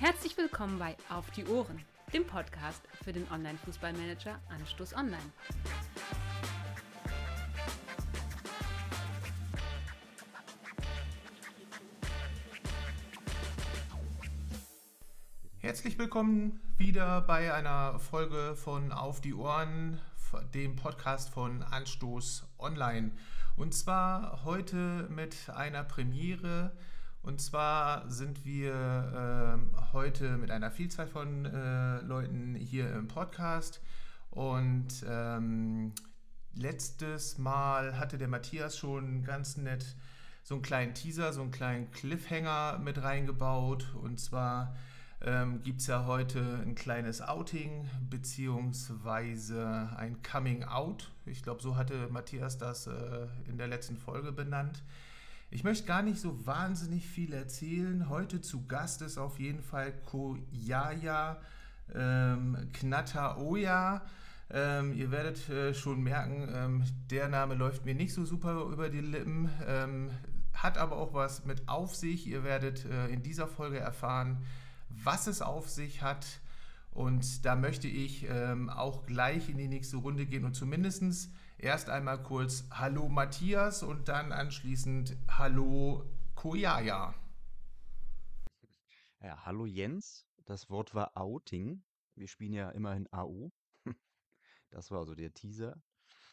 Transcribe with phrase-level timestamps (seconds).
[0.00, 5.18] Herzlich willkommen bei Auf die Ohren, dem Podcast für den Online-Fußballmanager Anstoß Online.
[15.58, 20.00] Herzlich willkommen wieder bei einer Folge von Auf die Ohren,
[20.54, 23.10] dem Podcast von Anstoß Online.
[23.56, 26.70] Und zwar heute mit einer Premiere.
[27.28, 33.82] Und zwar sind wir äh, heute mit einer Vielzahl von äh, Leuten hier im Podcast.
[34.30, 35.92] Und ähm,
[36.54, 39.94] letztes Mal hatte der Matthias schon ganz nett
[40.42, 43.94] so einen kleinen Teaser, so einen kleinen Cliffhanger mit reingebaut.
[44.02, 44.74] Und zwar
[45.20, 51.10] ähm, gibt es ja heute ein kleines Outing beziehungsweise ein Coming Out.
[51.26, 54.82] Ich glaube, so hatte Matthias das äh, in der letzten Folge benannt.
[55.50, 58.10] Ich möchte gar nicht so wahnsinnig viel erzählen.
[58.10, 61.40] Heute zu Gast ist auf jeden Fall Koyaya
[61.94, 64.02] ähm, Knataoya.
[64.50, 68.90] Ähm, ihr werdet äh, schon merken, ähm, der Name läuft mir nicht so super über
[68.90, 70.10] die Lippen, ähm,
[70.52, 72.26] hat aber auch was mit auf sich.
[72.26, 74.44] Ihr werdet äh, in dieser Folge erfahren,
[74.90, 76.26] was es auf sich hat.
[76.90, 81.90] Und da möchte ich ähm, auch gleich in die nächste Runde gehen und zumindest erst
[81.90, 86.04] einmal kurz Hallo Matthias und dann anschließend Hallo
[86.34, 87.14] Koyaya.
[89.20, 90.26] Ja, hallo Jens.
[90.44, 91.82] Das Wort war Outing.
[92.14, 93.50] Wir spielen ja immerhin AU.
[94.70, 95.80] Das war also der Teaser.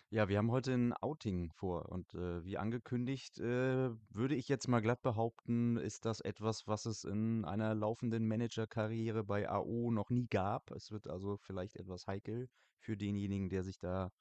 [0.09, 4.67] Ja, wir haben heute ein Outing vor und äh, wie angekündigt, äh, würde ich jetzt
[4.67, 10.09] mal glatt behaupten, ist das etwas, was es in einer laufenden Managerkarriere bei AO noch
[10.09, 10.69] nie gab.
[10.71, 14.11] Es wird also vielleicht etwas heikel für denjenigen, der sich da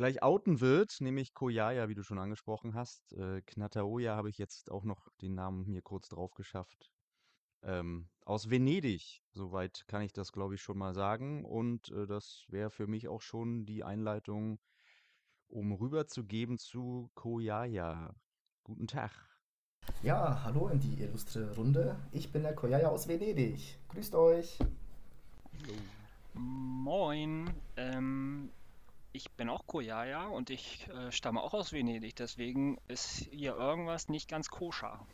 [0.00, 3.12] gleich outen wird, nämlich Koyaya, wie du schon angesprochen hast.
[3.12, 6.90] Äh, Knataoya habe ich jetzt auch noch den Namen mir kurz drauf geschafft.
[7.62, 11.44] Ähm, aus Venedig, soweit kann ich das, glaube ich, schon mal sagen.
[11.44, 14.58] Und äh, das wäre für mich auch schon die Einleitung
[15.48, 18.14] um rüberzugeben zu Koyaya.
[18.64, 19.12] Guten Tag.
[20.02, 21.98] Ja, hallo in die illustre Runde.
[22.10, 23.78] Ich bin der Koyaya aus Venedig.
[23.88, 24.58] Grüßt euch.
[24.60, 25.74] Hallo.
[26.32, 27.50] Moin.
[27.76, 28.50] Ähm,
[29.12, 32.16] ich bin auch Koyaya und ich äh, stamme auch aus Venedig.
[32.16, 35.04] Deswegen ist hier irgendwas nicht ganz koscher.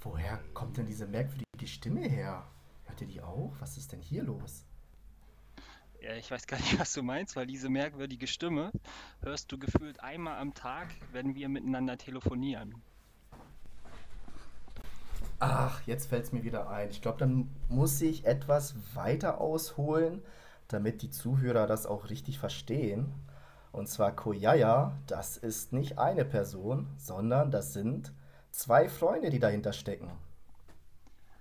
[0.00, 2.46] Woher kommt denn diese merkwürdige Stimme her?
[2.84, 3.52] Hört ihr die auch?
[3.60, 4.64] Was ist denn hier los?
[6.00, 8.70] Ja, ich weiß gar nicht, was du meinst, weil diese merkwürdige Stimme
[9.22, 12.82] hörst du gefühlt einmal am Tag, wenn wir miteinander telefonieren.
[15.38, 16.90] Ach, jetzt fällt es mir wieder ein.
[16.90, 20.22] Ich glaube, dann muss ich etwas weiter ausholen,
[20.68, 23.12] damit die Zuhörer das auch richtig verstehen.
[23.72, 28.12] Und zwar Koyaya, das ist nicht eine Person, sondern das sind
[28.50, 30.10] zwei Freunde, die dahinter stecken.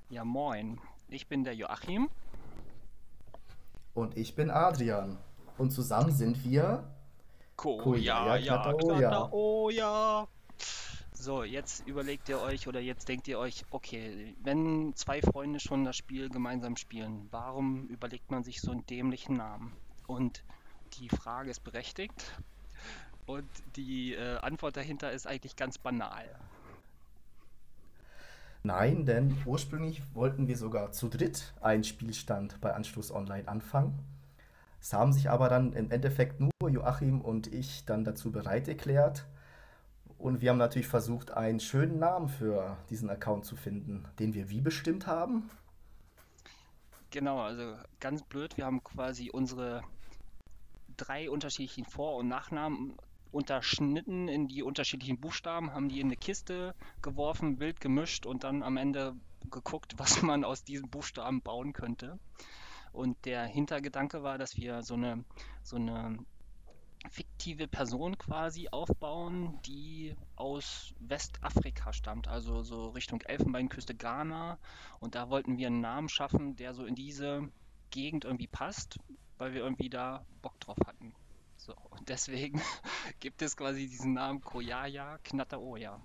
[0.09, 0.79] Ja, moin.
[1.09, 2.09] Ich bin der Joachim
[3.94, 5.17] und ich bin Adrian.
[5.57, 6.84] Und zusammen sind wir
[7.55, 8.57] Koja, ja, ja,
[11.23, 15.85] So, jetzt überlegt ihr euch oder jetzt denkt ihr euch, okay, wenn zwei Freunde schon
[15.85, 19.72] das Spiel gemeinsam spielen, warum überlegt man sich so einen dämlichen Namen?
[20.06, 20.44] Und
[21.00, 22.34] die Frage ist berechtigt
[23.25, 23.47] und
[23.78, 26.25] die äh, Antwort dahinter ist eigentlich ganz banal.
[28.63, 33.97] Nein, denn ursprünglich wollten wir sogar zu dritt einen Spielstand bei Anstoß Online anfangen.
[34.81, 39.25] Es haben sich aber dann im Endeffekt nur Joachim und ich dann dazu bereit erklärt.
[40.23, 44.50] Und wir haben natürlich versucht, einen schönen Namen für diesen Account zu finden, den wir
[44.50, 45.50] wie bestimmt haben.
[47.09, 49.84] Genau, also ganz blöd, wir haben quasi unsere
[50.95, 52.95] drei unterschiedlichen Vor- und Nachnamen
[53.34, 58.63] unterschnitten in die unterschiedlichen Buchstaben, haben die in eine Kiste geworfen, wild gemischt und dann
[58.63, 59.17] am Ende
[59.51, 62.17] geguckt, was man aus diesen Buchstaben bauen könnte.
[62.94, 65.25] Und der Hintergedanke war, dass wir so eine,
[65.64, 66.17] so eine
[67.43, 74.57] fiktive Person quasi aufbauen, die aus Westafrika stammt, also so Richtung Elfenbeinküste Ghana.
[75.01, 77.49] Und da wollten wir einen Namen schaffen, der so in diese
[77.90, 78.97] Gegend irgendwie passt,
[79.37, 81.13] weil wir irgendwie da Bock drauf hatten.
[81.57, 82.61] So, und deswegen
[83.19, 85.99] gibt es quasi diesen Namen Koyaya Knataoya.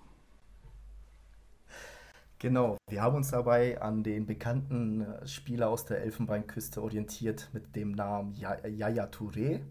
[2.40, 7.76] Genau, wir haben uns dabei an den bekannten äh, Spieler aus der Elfenbeinküste orientiert mit
[7.76, 9.62] dem Namen Yaya Touré.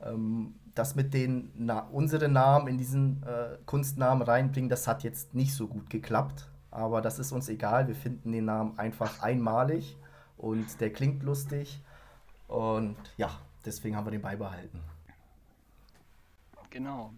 [0.00, 5.34] Ähm, das mit den Na unsere Namen in diesen äh, Kunstnamen reinbringen, das hat jetzt
[5.34, 6.48] nicht so gut geklappt.
[6.70, 7.88] Aber das ist uns egal.
[7.88, 9.96] Wir finden den Namen einfach einmalig
[10.36, 11.80] und der klingt lustig.
[12.48, 13.30] Und ja,
[13.64, 14.80] deswegen haben wir den beibehalten.
[16.70, 17.12] Genau.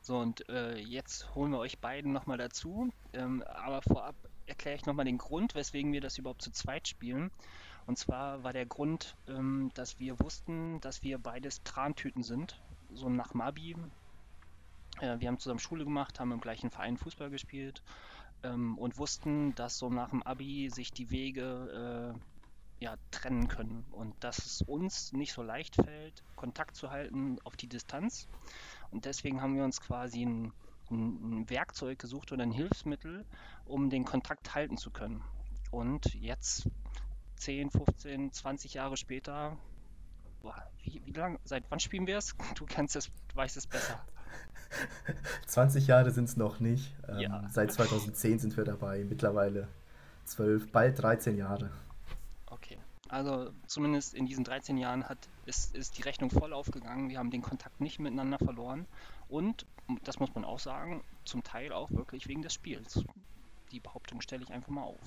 [0.00, 2.90] So, und äh, jetzt holen wir euch beiden nochmal dazu.
[3.12, 4.14] Ähm, aber vorab
[4.46, 7.30] erkläre ich nochmal den Grund, weswegen wir das überhaupt zu zweit spielen.
[7.86, 12.60] Und zwar war der Grund, ähm, dass wir wussten, dass wir beides Trantüten sind.
[12.94, 13.76] So nach Mabi.
[15.00, 17.82] Äh, wir haben zusammen Schule gemacht, haben im gleichen Verein Fußball gespielt
[18.42, 23.84] ähm, und wussten, dass so nach dem Abi sich die Wege äh, ja, trennen können
[23.92, 28.28] und dass es uns nicht so leicht fällt, Kontakt zu halten auf die Distanz.
[28.90, 30.52] Und deswegen haben wir uns quasi ein,
[30.90, 33.24] ein Werkzeug gesucht oder ein Hilfsmittel,
[33.66, 35.22] um den Kontakt halten zu können.
[35.70, 36.68] Und jetzt
[37.36, 39.56] 10, 15, 20 Jahre später,
[40.42, 42.34] boah, wie, wie lange, seit wann spielen wir es?
[42.54, 44.04] Du kennst es, du weißt es besser.
[45.46, 46.94] 20 Jahre sind es noch nicht.
[47.08, 47.48] Ähm, ja.
[47.50, 49.68] Seit 2010 sind wir dabei, mittlerweile
[50.24, 51.70] 12, bald 13 Jahre.
[52.46, 52.78] Okay,
[53.08, 57.10] also zumindest in diesen 13 Jahren hat, ist, ist die Rechnung voll aufgegangen.
[57.10, 58.86] Wir haben den Kontakt nicht miteinander verloren
[59.28, 59.66] und,
[60.04, 63.04] das muss man auch sagen, zum Teil auch wirklich wegen des Spiels.
[63.72, 65.00] Die Behauptung stelle ich einfach mal auf.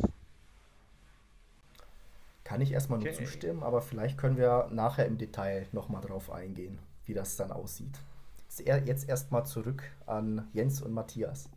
[2.46, 3.10] Kann ich erstmal okay.
[3.10, 7.52] nur zustimmen, aber vielleicht können wir nachher im Detail nochmal drauf eingehen, wie das dann
[7.52, 8.00] aussieht.
[8.60, 11.50] Jetzt erstmal zurück an Jens und Matthias.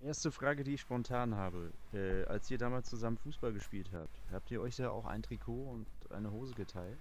[0.00, 1.72] Erste Frage, die ich spontan habe.
[1.92, 5.70] Äh, als ihr damals zusammen Fußball gespielt habt, habt ihr euch da auch ein Trikot
[5.70, 6.98] und eine Hose geteilt?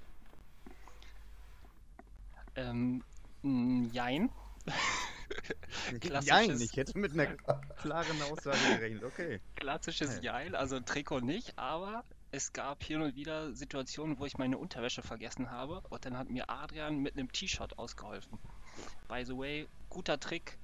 [2.55, 3.03] Ähm,
[3.41, 4.29] jein.
[6.21, 7.25] Jein, ich hätte mit einer
[7.77, 9.41] klaren Aussage gerechnet, okay.
[9.55, 14.57] Klassisches Jein, also Trikot nicht, aber es gab hier und wieder Situationen, wo ich meine
[14.57, 18.39] Unterwäsche vergessen habe und dann hat mir Adrian mit einem T-Shirt ausgeholfen.
[19.07, 20.57] By the way, guter Trick,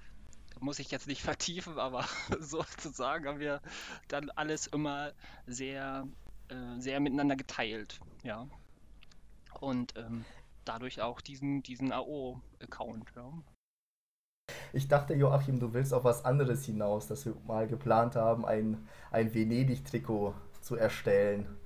[0.59, 2.05] muss ich jetzt nicht vertiefen, aber
[2.39, 3.61] sozusagen haben wir
[4.07, 5.11] dann alles immer
[5.45, 6.07] sehr,
[6.47, 8.47] äh, sehr miteinander geteilt, ja.
[9.59, 10.25] Und ähm,
[10.65, 13.31] dadurch auch diesen, diesen AO-Account, ja.
[14.73, 18.87] Ich dachte, Joachim, du willst auf was anderes hinaus, dass wir mal geplant haben, ein,
[19.11, 21.58] ein Venedig-Trikot zu erstellen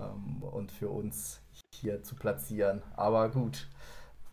[0.00, 1.42] ähm, und für uns
[1.74, 2.82] hier zu platzieren.
[2.96, 3.68] Aber gut,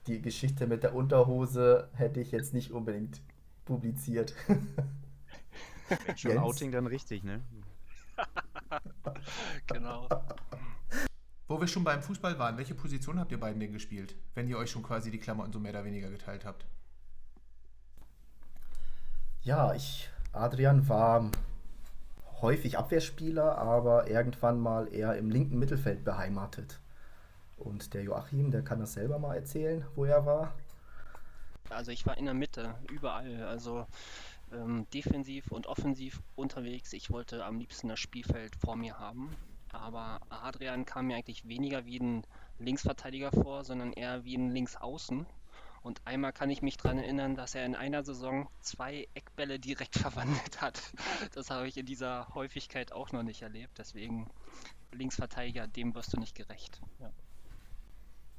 [0.08, 3.22] die Geschichte mit der Unterhose hätte ich jetzt nicht unbedingt
[3.66, 4.34] publiziert.
[6.16, 6.44] Schon Jens.
[6.44, 7.42] Outing dann richtig, ne?
[9.68, 10.10] genau.
[11.48, 14.58] Wo wir schon beim Fußball waren, welche Position habt ihr beiden denn gespielt, wenn ihr
[14.58, 16.66] euch schon quasi die Klamotten so mehr oder weniger geteilt habt?
[19.44, 21.32] Ja, ich, Adrian war
[22.42, 26.80] häufig Abwehrspieler, aber irgendwann mal eher im linken Mittelfeld beheimatet.
[27.58, 30.54] Und der Joachim, der kann das selber mal erzählen, wo er war.
[31.70, 33.44] Also ich war in der Mitte, überall.
[33.44, 33.88] Also
[34.54, 36.94] ähm, defensiv und offensiv unterwegs.
[36.94, 39.36] Ich wollte am liebsten das Spielfeld vor mir haben.
[39.72, 42.24] Aber Adrian kam mir eigentlich weniger wie ein
[42.60, 45.26] Linksverteidiger vor, sondern eher wie ein Linksaußen.
[45.88, 49.96] Und einmal kann ich mich daran erinnern, dass er in einer Saison zwei Eckbälle direkt
[49.98, 50.82] verwandelt hat.
[51.34, 53.78] Das habe ich in dieser Häufigkeit auch noch nicht erlebt.
[53.78, 54.30] Deswegen
[54.92, 56.82] Linksverteidiger, dem wirst du nicht gerecht.
[57.00, 57.10] Ja.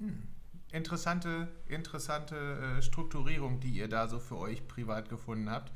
[0.00, 0.28] Hm.
[0.72, 5.72] Interessante, interessante äh, Strukturierung, die ihr da so für euch privat gefunden habt.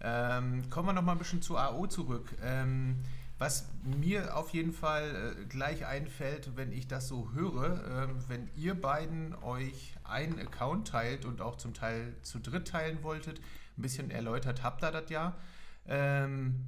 [0.00, 2.36] Ähm, kommen wir noch mal ein bisschen zu AO zurück.
[2.40, 3.02] Ähm,
[3.40, 8.50] was mir auf jeden Fall äh, gleich einfällt, wenn ich das so höre, äh, wenn
[8.54, 13.40] ihr beiden euch einen Account teilt und auch zum Teil zu dritt teilen wolltet,
[13.78, 15.38] ein bisschen erläutert habt ihr das ja.
[15.86, 16.66] Ähm,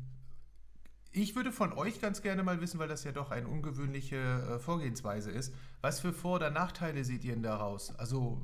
[1.12, 4.58] ich würde von euch ganz gerne mal wissen, weil das ja doch eine ungewöhnliche äh,
[4.58, 5.52] Vorgehensweise ist.
[5.82, 7.94] Was für Vor- oder Nachteile seht ihr denn daraus?
[7.97, 8.40] Also,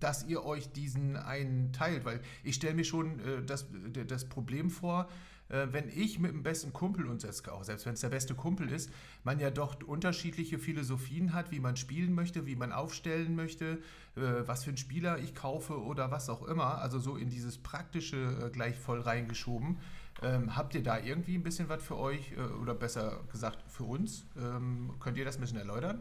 [0.00, 3.66] dass ihr euch diesen einen teilt, weil ich stelle mir schon äh, das,
[4.06, 5.10] das Problem vor,
[5.48, 8.34] äh, wenn ich mit dem besten Kumpel und selbst, auch selbst wenn es der beste
[8.34, 8.90] Kumpel ist,
[9.24, 13.78] man ja doch unterschiedliche Philosophien hat, wie man spielen möchte, wie man aufstellen möchte,
[14.16, 16.78] äh, was für einen Spieler ich kaufe oder was auch immer.
[16.78, 19.78] Also so in dieses Praktische äh, gleich voll reingeschoben.
[20.22, 23.84] Ähm, habt ihr da irgendwie ein bisschen was für euch äh, oder besser gesagt für
[23.84, 24.24] uns?
[24.36, 26.00] Ähm, könnt ihr das ein bisschen erläutern?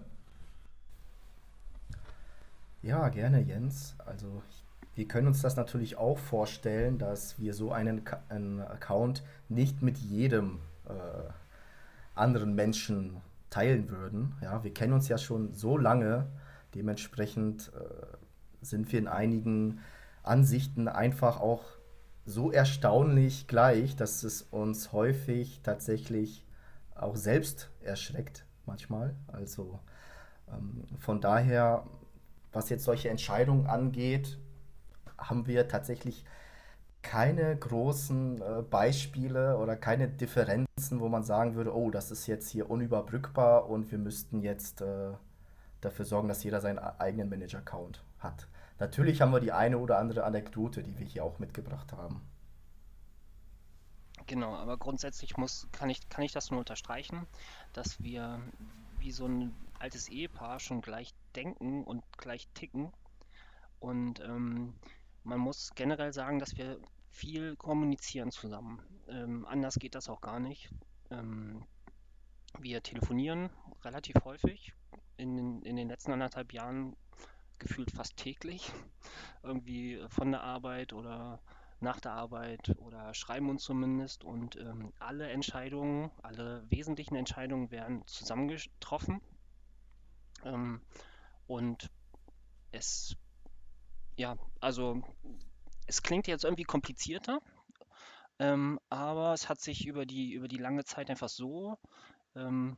[2.82, 3.96] Ja, gerne, Jens.
[4.06, 4.65] Also ich
[4.96, 9.98] wir können uns das natürlich auch vorstellen, dass wir so einen, einen Account nicht mit
[9.98, 11.30] jedem äh,
[12.16, 14.36] anderen Menschen teilen würden.
[14.42, 16.28] Ja, wir kennen uns ja schon so lange,
[16.74, 19.80] dementsprechend äh, sind wir in einigen
[20.24, 21.64] Ansichten einfach auch
[22.26, 26.46] so erstaunlich gleich, dass es uns häufig tatsächlich
[26.96, 29.14] auch selbst erschreckt manchmal.
[29.28, 29.80] Also
[30.52, 31.86] ähm, von daher,
[32.52, 34.40] was jetzt solche Entscheidungen angeht,
[35.18, 36.26] haben wir tatsächlich
[37.02, 42.50] keine großen äh, Beispiele oder keine Differenzen, wo man sagen würde, oh, das ist jetzt
[42.50, 45.12] hier unüberbrückbar und wir müssten jetzt äh,
[45.82, 48.48] dafür sorgen, dass jeder seinen eigenen Manager-Account hat.
[48.80, 52.22] Natürlich haben wir die eine oder andere Anekdote, die wir hier auch mitgebracht haben.
[54.28, 57.28] Genau, aber grundsätzlich muss, kann ich, kann ich das nur unterstreichen,
[57.74, 58.42] dass wir
[58.98, 62.92] wie so ein altes Ehepaar schon gleich denken und gleich ticken.
[63.80, 64.74] Und ähm,
[65.26, 66.80] man muss generell sagen, dass wir
[67.10, 68.82] viel kommunizieren zusammen.
[69.08, 70.70] Ähm, anders geht das auch gar nicht.
[71.10, 71.66] Ähm,
[72.60, 73.50] wir telefonieren
[73.84, 74.74] relativ häufig.
[75.18, 76.96] In, in den letzten anderthalb Jahren
[77.58, 78.72] gefühlt fast täglich.
[79.44, 81.42] Irgendwie von der Arbeit oder
[81.80, 84.24] nach der Arbeit oder schreiben uns zumindest.
[84.24, 89.22] Und ähm, alle Entscheidungen, alle wesentlichen Entscheidungen werden zusammengetroffen.
[90.44, 90.82] Ähm,
[91.48, 91.90] und
[92.72, 93.16] es,
[94.16, 95.02] ja, also
[95.88, 97.40] es klingt jetzt irgendwie komplizierter,
[98.40, 101.78] ähm, aber es hat sich über die, über die lange Zeit einfach so
[102.36, 102.78] ähm,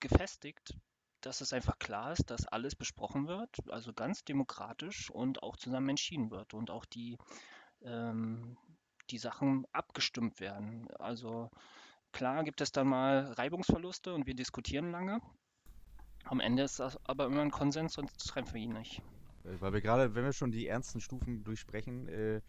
[0.00, 0.74] gefestigt,
[1.20, 5.90] dass es einfach klar ist, dass alles besprochen wird, also ganz demokratisch und auch zusammen
[5.90, 7.18] entschieden wird und auch die,
[7.82, 8.56] ähm,
[9.10, 10.88] die Sachen abgestimmt werden.
[10.98, 11.50] Also
[12.12, 15.20] klar gibt es dann mal Reibungsverluste und wir diskutieren lange.
[16.24, 19.02] Am Ende ist das aber immer ein Konsens, sonst treffen wir ihn nicht.
[19.46, 22.40] Äh, weil wir gerade, wenn wir schon die ernsten Stufen durchsprechen, äh,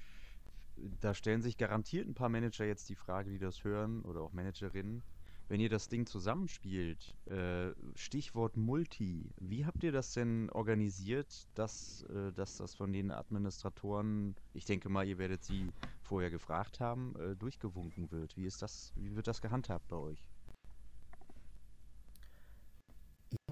[1.01, 4.33] da stellen sich garantiert ein paar Manager jetzt die Frage, die das hören, oder auch
[4.33, 5.03] Managerinnen,
[5.49, 12.03] wenn ihr das Ding zusammenspielt, äh, Stichwort Multi, wie habt ihr das denn organisiert, dass,
[12.03, 17.15] äh, dass das von den Administratoren, ich denke mal, ihr werdet sie vorher gefragt haben,
[17.15, 18.35] äh, durchgewunken wird?
[18.35, 20.27] Wie ist das, wie wird das gehandhabt bei euch?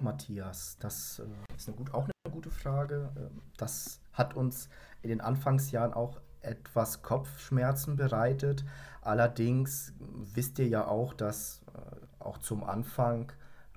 [0.00, 3.10] Matthias, das äh, ist eine gut, auch eine gute Frage.
[3.16, 4.68] Ähm, das hat uns
[5.02, 8.64] in den Anfangsjahren auch etwas Kopfschmerzen bereitet.
[9.00, 9.94] Allerdings
[10.34, 13.32] wisst ihr ja auch, dass äh, auch zum Anfang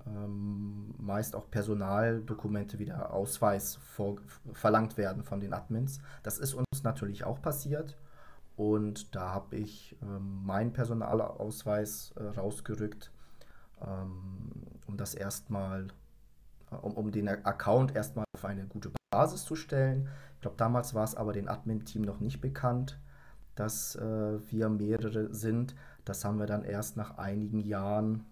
[0.06, 4.18] ähm, meist auch Personaldokumente wie der Ausweis vor,
[4.52, 6.00] verlangt werden von den Admins.
[6.24, 7.98] Das ist uns natürlich auch passiert.
[8.58, 13.10] Und da habe ich ähm, meinen Personalausweis äh, rausgerückt,
[13.80, 15.88] um das erstmal,
[16.70, 20.08] äh, um, um den Account erstmal auf eine gute Basis zu stellen.
[20.36, 23.00] Ich glaube, damals war es aber dem Admin-Team noch nicht bekannt,
[23.56, 25.76] dass äh, wir mehrere sind.
[26.06, 28.26] Das haben wir dann erst nach einigen Jahren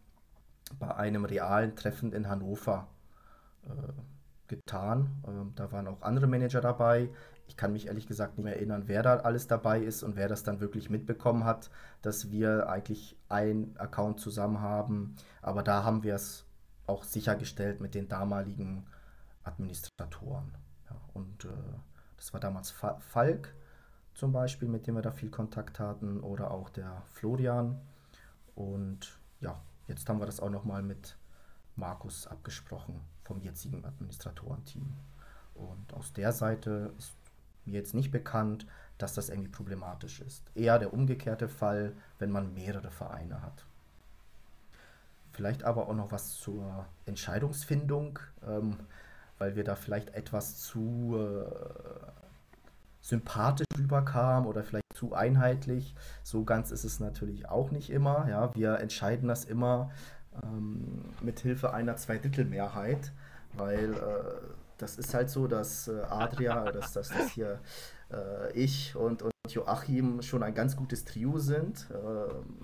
[0.80, 2.88] bei einem realen Treffen in Hannover
[3.66, 3.70] äh,
[4.48, 5.22] getan.
[5.28, 7.10] Ähm, da waren auch andere Manager dabei.
[7.48, 10.30] Ich kann mich ehrlich gesagt nicht mehr erinnern, wer da alles dabei ist und wer
[10.30, 11.70] das dann wirklich mitbekommen hat,
[12.02, 15.16] dass wir eigentlich ein Account zusammen haben.
[15.42, 16.46] Aber da haben wir es
[16.86, 18.86] auch sichergestellt mit den damaligen
[19.48, 20.54] Administratoren.
[20.90, 21.50] Ja, und äh,
[22.18, 23.54] das war damals Falk
[24.14, 27.80] zum Beispiel, mit dem wir da viel Kontakt hatten, oder auch der Florian.
[28.56, 31.16] Und ja, jetzt haben wir das auch nochmal mit
[31.76, 34.92] Markus abgesprochen vom jetzigen Administratorenteam.
[35.54, 37.14] Und aus der Seite ist
[37.66, 38.66] mir jetzt nicht bekannt,
[38.98, 40.50] dass das irgendwie problematisch ist.
[40.56, 43.66] Eher der umgekehrte Fall, wenn man mehrere Vereine hat.
[45.34, 48.18] Vielleicht aber auch noch was zur Entscheidungsfindung.
[48.48, 48.78] Ähm,
[49.38, 51.46] weil wir da vielleicht etwas zu äh,
[53.02, 55.96] sympathisch rüberkam oder vielleicht zu einheitlich.
[56.24, 58.28] So ganz ist es natürlich auch nicht immer.
[58.30, 59.92] Ja, wir entscheiden das immer
[60.44, 63.14] ähm, mit Hilfe einer Zweidrittelmehrheit,
[63.54, 63.98] weil äh,
[64.78, 67.60] das ist halt so, dass äh, Adria, dass, das hier
[68.12, 71.88] äh, ich und, und Joachim schon ein ganz gutes Trio sind.
[71.92, 72.58] Ähm,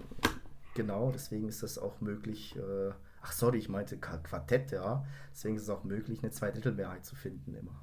[0.75, 2.91] genau, deswegen ist das auch möglich äh,
[3.25, 5.05] Ach sorry, ich meinte Quartett, ja.
[5.31, 7.81] Deswegen ist es auch möglich, eine Zweidrittelmehrheit zu finden immer.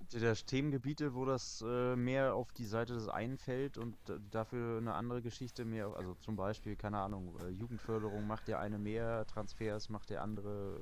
[0.00, 3.96] Habt ihr Themengebiete, wo das äh, mehr auf die Seite des einen fällt und
[4.30, 8.78] dafür eine andere Geschichte mehr, also zum Beispiel, keine Ahnung, äh, Jugendförderung macht der eine
[8.78, 10.80] mehr, Transfers macht der andere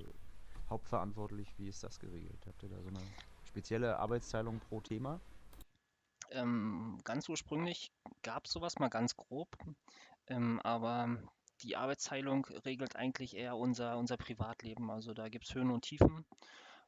[0.68, 1.52] hauptverantwortlich.
[1.58, 2.44] Wie ist das geregelt?
[2.46, 3.02] Habt ihr da so eine
[3.44, 5.20] spezielle Arbeitsteilung pro Thema?
[6.30, 7.90] Ähm, ganz ursprünglich
[8.22, 9.48] gab es sowas mal ganz grob,
[10.28, 11.18] ähm, aber
[11.62, 14.90] die Arbeitsteilung regelt eigentlich eher unser, unser Privatleben.
[14.90, 16.24] Also da gibt es Höhen und Tiefen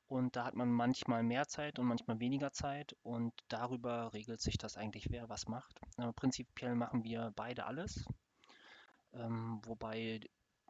[0.06, 4.58] und da hat man manchmal mehr Zeit und manchmal weniger Zeit und darüber regelt sich
[4.58, 5.80] das eigentlich, wer was macht.
[5.98, 8.04] Äh, prinzipiell machen wir beide alles,
[9.14, 10.20] ähm, wobei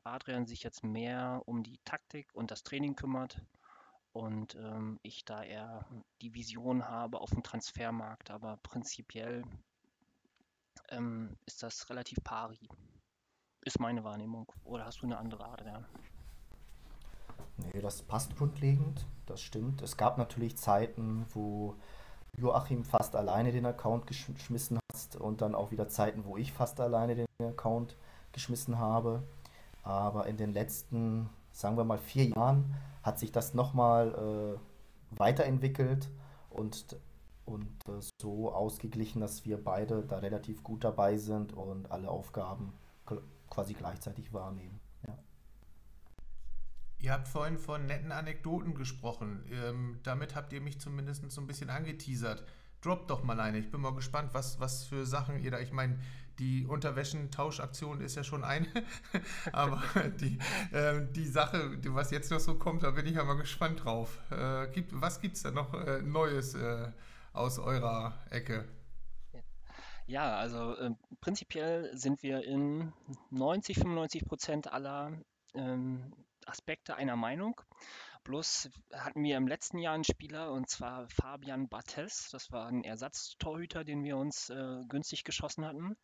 [0.05, 3.41] Adrian sich jetzt mehr um die Taktik und das Training kümmert
[4.13, 5.87] und ähm, ich da eher
[6.21, 9.43] die Vision habe auf dem Transfermarkt, aber prinzipiell
[10.91, 12.61] ähm, ist das relativ pari.
[13.65, 14.47] Ist meine Wahrnehmung.
[14.65, 15.85] Oder hast du eine andere, Adrian?
[17.59, 19.83] Nee, das passt grundlegend, das stimmt.
[19.83, 21.77] Es gab natürlich Zeiten, wo
[22.37, 26.81] Joachim fast alleine den Account geschmissen hat und dann auch wieder Zeiten, wo ich fast
[26.81, 27.97] alleine den Account
[28.33, 29.23] geschmissen habe.
[29.85, 36.11] Aber in den letzten, sagen wir mal, vier Jahren hat sich das nochmal äh, weiterentwickelt
[36.51, 36.97] und
[37.45, 42.73] und äh, so ausgeglichen, dass wir beide da relativ gut dabei sind und alle Aufgaben
[43.53, 44.81] quasi gleichzeitig wahrnehmen.
[45.07, 45.19] Ja.
[47.01, 49.45] Ihr habt vorhin von netten Anekdoten gesprochen.
[49.51, 52.45] Ähm, damit habt ihr mich zumindest so ein bisschen angeteasert.
[52.81, 53.59] Droppt doch mal eine.
[53.59, 55.61] Ich bin mal gespannt, was, was für Sachen ihr da.
[55.61, 55.99] Ich meine,
[56.39, 58.67] die Unterwäschentauschaktion ist ja schon eine,
[59.53, 59.83] aber
[60.19, 60.39] die,
[60.75, 64.19] äh, die Sache, was jetzt noch so kommt, da bin ich ja mal gespannt drauf.
[64.31, 66.91] Äh, gibt, was gibt es da noch äh, Neues äh,
[67.35, 68.65] aus eurer Ecke?
[70.07, 70.91] Ja, also äh,
[71.21, 72.93] prinzipiell sind wir in
[73.31, 75.13] 90, 95 Prozent aller
[75.55, 76.13] ähm,
[76.47, 77.61] Aspekte einer Meinung.
[78.25, 82.31] Bloß hatten wir im letzten Jahr einen Spieler, und zwar Fabian Bartels.
[82.31, 85.97] Das war ein Ersatztorhüter, den wir uns äh, günstig geschossen hatten.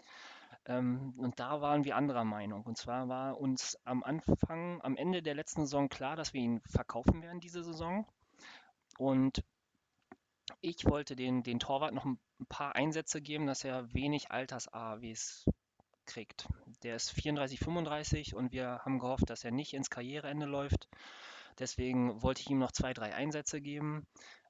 [0.65, 2.65] Ähm, und da waren wir anderer Meinung.
[2.65, 6.61] Und zwar war uns am Anfang, am Ende der letzten Saison klar, dass wir ihn
[6.69, 8.07] verkaufen werden diese Saison.
[8.99, 9.45] Und
[10.61, 15.45] ich wollte den, den Torwart noch ein paar Einsätze geben, dass er wenig Alters-AWs
[16.07, 16.49] kriegt.
[16.83, 20.89] Der ist 34, 35 und wir haben gehofft, dass er nicht ins Karriereende läuft.
[21.59, 24.07] Deswegen wollte ich ihm noch zwei, drei Einsätze geben.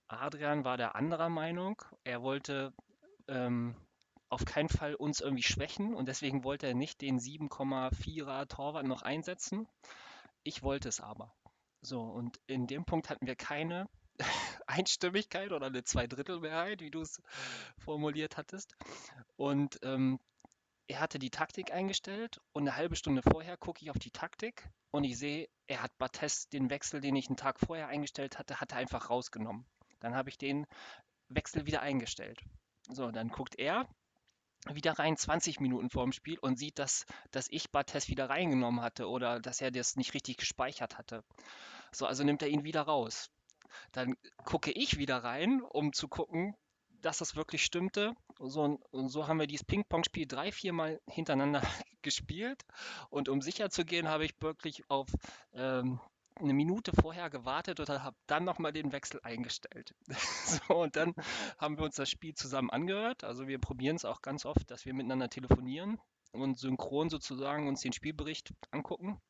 [0.07, 1.83] Adrian war der anderer Meinung.
[2.04, 2.73] Er wollte
[3.28, 3.76] ähm,
[4.28, 9.02] auf keinen Fall uns irgendwie schwächen und deswegen wollte er nicht den 7,4er Torwart noch
[9.02, 9.66] einsetzen.
[10.45, 11.35] Ich wollte es aber.
[11.80, 13.88] So, und in dem Punkt hatten wir keine
[14.68, 17.20] Einstimmigkeit oder eine Zweidrittelmehrheit, wie du es
[17.78, 18.76] formuliert hattest.
[19.37, 20.18] Und ähm,
[20.87, 24.68] er hatte die Taktik eingestellt und eine halbe Stunde vorher gucke ich auf die Taktik
[24.90, 28.60] und ich sehe, er hat Bates den Wechsel, den ich einen Tag vorher eingestellt hatte,
[28.60, 29.66] hat einfach rausgenommen.
[30.00, 30.66] Dann habe ich den
[31.28, 32.40] Wechsel wieder eingestellt.
[32.88, 33.87] So, dann guckt er
[34.66, 38.80] wieder rein 20 Minuten vor dem Spiel und sieht, dass, dass ich Bates wieder reingenommen
[38.80, 41.22] hatte oder dass er das nicht richtig gespeichert hatte.
[41.92, 43.30] So, also nimmt er ihn wieder raus.
[43.92, 46.54] Dann gucke ich wieder rein, um zu gucken,
[47.02, 48.14] dass das wirklich stimmte.
[48.38, 51.62] So, und so haben wir dieses Ping-Pong-Spiel drei, vier Mal hintereinander
[52.02, 52.64] gespielt.
[53.10, 55.08] Und um sicher zu gehen, habe ich wirklich auf
[55.52, 56.00] ähm,
[56.40, 59.95] eine Minute vorher gewartet und habe dann nochmal den Wechsel eingestellt.
[60.69, 61.14] so, und dann
[61.58, 63.25] haben wir uns das Spiel zusammen angehört.
[63.25, 65.99] Also wir probieren es auch ganz oft, dass wir miteinander telefonieren
[66.32, 69.21] und synchron sozusagen uns den Spielbericht angucken.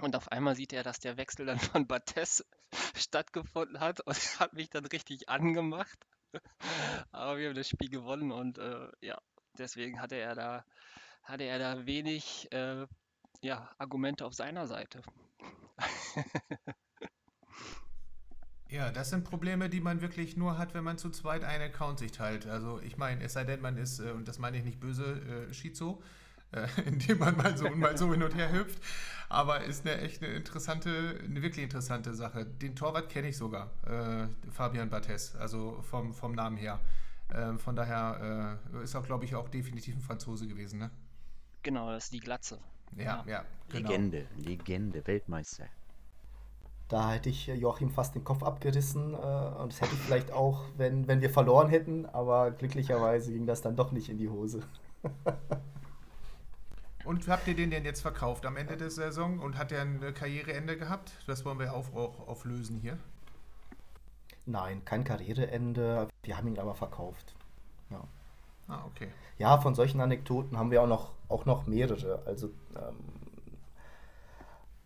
[0.00, 2.44] Und auf einmal sieht er, dass der Wechsel dann von Bates
[2.96, 5.98] stattgefunden hat und hat mich dann richtig angemacht.
[7.12, 9.20] Aber wir haben das Spiel gewonnen und äh, ja,
[9.58, 10.64] deswegen hatte er da,
[11.22, 12.86] hatte er da wenig äh,
[13.42, 15.02] ja, Argumente auf seiner Seite.
[18.72, 21.98] Ja, das sind Probleme, die man wirklich nur hat, wenn man zu zweit einen Account
[21.98, 22.46] sich teilt.
[22.46, 25.48] Also ich meine, es sei denn, man ist, äh, und das meine ich nicht böse,
[25.50, 26.02] äh, Schizo,
[26.52, 28.82] äh, indem man mal so und mal so hin und her hüpft.
[29.28, 32.44] Aber ist eine echt eine interessante, eine wirklich interessante Sache.
[32.44, 36.80] Den Torwart kenne ich sogar, äh, Fabian Bates, also vom, vom Namen her.
[37.28, 40.90] Äh, von daher äh, ist auch, glaube ich, auch definitiv ein Franzose gewesen, ne?
[41.62, 42.58] Genau, das ist die Glatze.
[42.96, 43.88] Ja, ja, ja genau.
[43.88, 45.66] Legende, Legende, Weltmeister.
[46.88, 50.66] Da hätte ich Joachim fast den Kopf abgerissen äh, und das hätte ich vielleicht auch,
[50.76, 54.62] wenn, wenn wir verloren hätten, aber glücklicherweise ging das dann doch nicht in die Hose.
[57.04, 60.14] Und habt ihr den denn jetzt verkauft am Ende der Saison und hat er ein
[60.14, 61.12] Karriereende gehabt?
[61.26, 62.98] Das wollen wir auch, auch auflösen hier.
[64.46, 66.08] Nein, kein Karriereende.
[66.22, 67.34] Wir haben ihn aber verkauft.
[67.90, 68.02] Ja.
[68.68, 69.08] Ah, okay.
[69.38, 72.22] Ja, von solchen Anekdoten haben wir auch noch, auch noch mehrere.
[72.26, 72.96] Also ähm,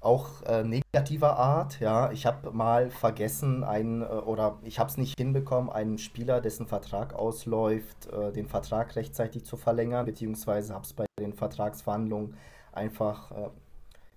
[0.07, 1.81] auch äh, negativer Art.
[1.81, 6.41] Ja, ich habe mal vergessen, einen, äh, oder ich habe es nicht hinbekommen, einen Spieler,
[6.41, 12.35] dessen Vertrag ausläuft, äh, den Vertrag rechtzeitig zu verlängern, beziehungsweise habe es bei den Vertragsverhandlungen
[12.73, 13.49] einfach, äh,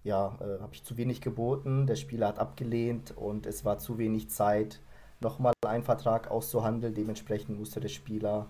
[0.04, 1.88] ja, äh, habe ich zu wenig geboten.
[1.88, 4.80] Der Spieler hat abgelehnt und es war zu wenig Zeit,
[5.20, 6.94] nochmal einen Vertrag auszuhandeln.
[6.94, 8.48] Dementsprechend musste der Spieler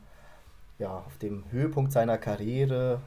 [0.78, 3.02] ja, auf dem Höhepunkt seiner Karriere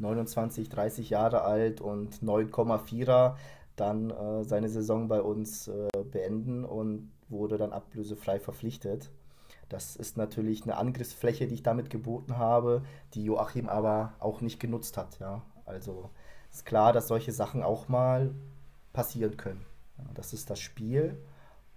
[0.00, 3.34] 29, 30 Jahre alt und 9,4er
[3.76, 9.10] dann äh, seine Saison bei uns äh, beenden und wurde dann ablösefrei verpflichtet.
[9.68, 12.82] Das ist natürlich eine Angriffsfläche, die ich damit geboten habe,
[13.14, 15.18] die Joachim aber auch nicht genutzt hat.
[15.18, 15.42] Ja?
[15.64, 16.10] Also
[16.50, 18.34] ist klar, dass solche Sachen auch mal
[18.92, 19.66] passieren können.
[19.98, 21.16] Ja, das ist das Spiel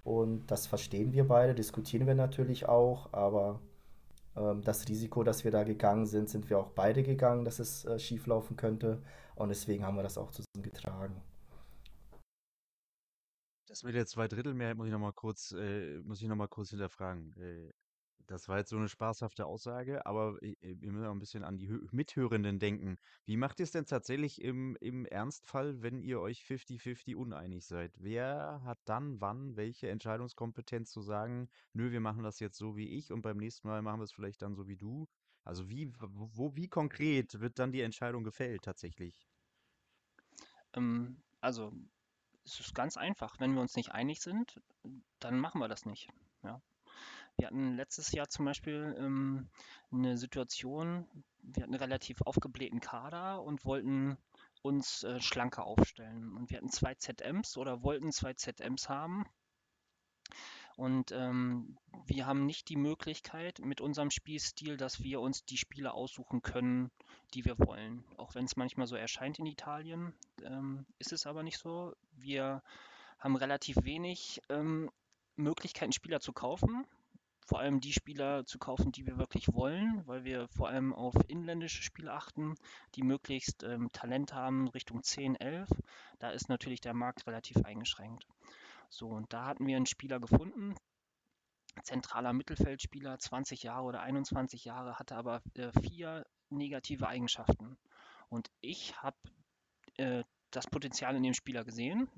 [0.04, 3.60] und das verstehen wir beide, diskutieren wir natürlich auch, aber
[4.36, 7.86] ähm, das Risiko, dass wir da gegangen sind, sind wir auch beide gegangen, dass es
[7.86, 9.02] äh, schieflaufen könnte
[9.36, 11.16] und deswegen haben wir das auch zusammen getragen.
[13.68, 16.70] Das mit der Zweidrittelmehrheit muss ich noch mal kurz, äh, muss ich noch mal kurz
[16.70, 17.36] hinterfragen.
[17.38, 17.72] Äh,
[18.28, 21.58] Das war jetzt so eine spaßhafte Aussage, aber i wir müssen auch 'n bisschen an
[21.58, 22.98] die Hö Mithörenden denken.
[23.26, 27.96] Wie macht ihr's denn tatsächlich im im Ernstfall, wenn ihr euch fifty-fifty uneinig seid?
[28.02, 32.90] Wer hat dann wann welche Entscheidungskompetenz zu sagen: „Nö, wir machen das jetzt so wie
[32.90, 35.08] ich und beim nächsten Mal machen wir's vielleicht dann so wie du?“
[35.46, 39.26] Also, wie wo wie konkret wird dann die Entscheidung gefällt tatsächlich?
[40.74, 41.74] Ähm, also,
[42.48, 43.40] es ist ganz einfach.
[43.40, 44.62] Wenn wir uns nicht einig sind,
[45.20, 46.10] dann machen wir das nicht,
[46.44, 46.62] ja.
[47.38, 49.50] Wir hatten letztes Jahr zum Beispiel, ähm,
[49.92, 51.08] 'ne Situation,
[51.44, 54.18] wir hatten 'n relativ aufgeblähten Kader und wollten
[54.64, 56.36] uns, äh, schlanker aufstellen.
[56.38, 59.26] Und wir hatten 2 ZMs oder wollten 2 ZMs haben.
[60.78, 65.96] Und, ähm, wir haben nicht die Möglichkeit mit unserem Spielstil, dass wir uns die Spieler
[65.96, 66.92] aussuchen können,
[67.34, 68.04] die wir wollen.
[68.18, 71.96] Auch wenn's manchmal so erscheint in Italien, ähm, ist es aber nicht so.
[72.18, 72.62] Wir
[73.20, 74.90] haben relativ wenig, ähm,
[75.36, 76.86] Möglichkeiten, Spieler zu kaufen.
[77.46, 81.16] Vor allem die Spieler zu kaufen, die wir wirklich wollen, weil wir vor allem auf
[81.28, 82.56] inländische Spieler achten,
[82.96, 85.70] die möglichst, ähm, Talent haben Richtung 10, 11.
[86.20, 88.28] Da ist natürlich der Markt relativ eingeschränkt.
[88.90, 90.76] So, und da hatten wir 'n Spieler gefunden,
[91.84, 97.78] zentraler Mittelfeldspieler, 20 Jahre oder 21 Jahre, hatte aber, äh, 4 negative Eigenschaften.
[98.30, 99.18] Und ich habe,
[99.98, 100.24] äh,
[100.58, 102.10] das Potenzial in dem Spieler gesehen,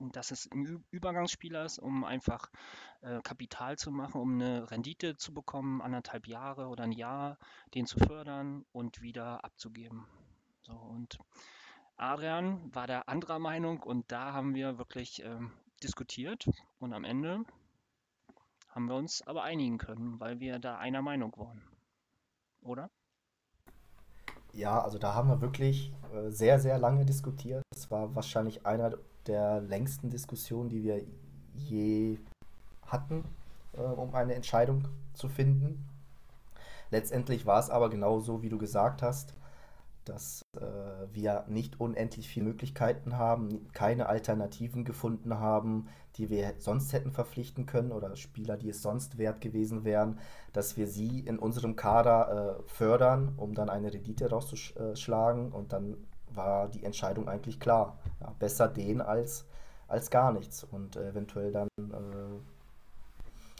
[0.00, 2.50] dass es 'n Ü Übergangsspieler ist, um einfach,
[3.02, 7.38] äh, Kapital zu machen, um 'ne Rendite zu bekommen, 1,5 Jahre oder 'n Jahr,
[7.74, 10.06] den zu fördern und wieder abzugeben.
[10.62, 11.18] So, und
[11.96, 16.46] Adrian war da anderer Meinung und da haben wir wirklich, ähm, diskutiert
[16.78, 17.44] und am Ende
[18.70, 21.62] haben wir uns aber einigen können, weil wir da einer Meinung waren.
[22.62, 22.90] Oder?
[24.52, 27.62] Ja, also da haben wir wirklich, äh, sehr, sehr lange diskutiert.
[27.72, 28.94] Das war wahrscheinlich einer
[29.26, 31.02] der längsten Diskussionen, die wir
[31.54, 32.18] je
[32.86, 33.24] hatten,
[33.72, 34.84] äh, um eine Entscheidung
[35.14, 35.86] zu finden.
[36.90, 39.34] Letztendlich war's aber genauso, wie du gesagt hast,
[40.10, 40.60] dass, äh,
[41.12, 47.66] wir nicht unendlich viele Möglichkeiten haben, keine Alternativen gefunden haben, die wir sonst hätten verpflichten
[47.66, 50.18] können oder Spieler, die es sonst wert gewesen wären,
[50.52, 55.52] dass wir sie in unserem Kader, äh, fördern, um dann eine Rendite rauszusch äh, schlagen.
[55.52, 55.96] Und dann
[56.34, 57.98] war die Entscheidung eigentlich klar.
[58.20, 59.46] Ja, besser den als
[59.86, 62.38] als gar nichts und eventuell dann, äh,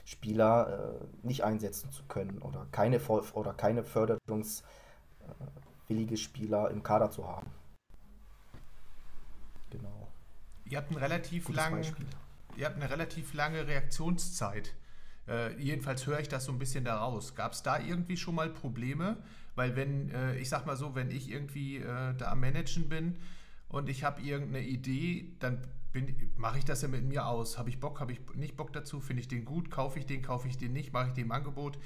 [0.04, 4.62] Spieler, äh, nicht einsetzen zu können oder keine voll oder keine förderungs
[5.90, 7.50] willige Spieler im Kader zu haben.
[9.70, 10.08] Genau.
[10.64, 12.06] Ihr habt 'n relativ Gutes lang Beispiel.
[12.56, 14.74] ihr habt 'ne relativ lange Reaktionszeit.
[15.28, 17.34] Äh, jedenfalls höre ich das so 'n bisschen da raus.
[17.34, 19.16] Gab's da irgendwie schon mal Probleme?
[19.54, 23.16] Weil wenn, äh, ich sage mal so, wenn ich irgendwie, äh, da am Managen bin
[23.68, 25.66] und ich habe irgend 'ne Idee, dann
[26.36, 27.58] mache ich das ja mit mir aus.
[27.58, 29.00] Habe ich Bock, habe ich nicht Bock dazu?
[29.00, 29.70] Finde ich den gut?
[29.70, 30.92] Kaufe ich den, kaufe ich den nicht?
[30.92, 31.78] Mache ich dem Angebot?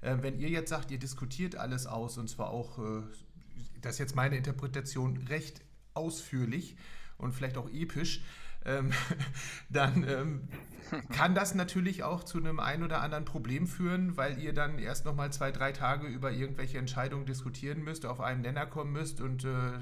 [0.00, 3.02] Äh, wenn ihr jetzt sagt, ihr diskutiert alles aus und zwar auch, äh,
[3.80, 5.62] das ist jetzt meine Interpretation, recht
[5.94, 6.76] ausführlich
[7.18, 8.22] und vielleicht auch episch,
[8.64, 8.90] ähm,
[9.70, 10.48] dann, ähm,
[11.10, 15.04] kann das natürlich auch zu 'nem ein oder anderen Problem führen, weil ihr dann erst
[15.04, 19.20] noch mal 2, 3 Tage über irgendwelche Entscheidungen diskutieren müsst, auf einen Nenner kommen müsst
[19.20, 19.72] und, äh,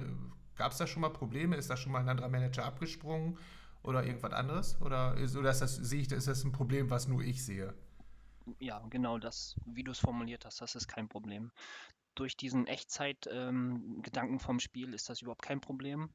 [0.56, 1.56] gab's da schon mal Probleme?
[1.56, 3.38] Ist da schon mal 'n anderer Manager abgesprungen
[3.82, 4.80] oder irgendwas anderes?
[4.80, 7.74] Oder ist oder ist das sehe ich ist das 'n Problem, was nur ich sehe?
[8.60, 11.50] Ja, genau das, wie du's formuliert hast, das ist kein Problem.
[12.16, 14.02] Durch diesen Echtzeit ähm,
[14.40, 16.10] vom Spiel ist das überhaupt kein Problem.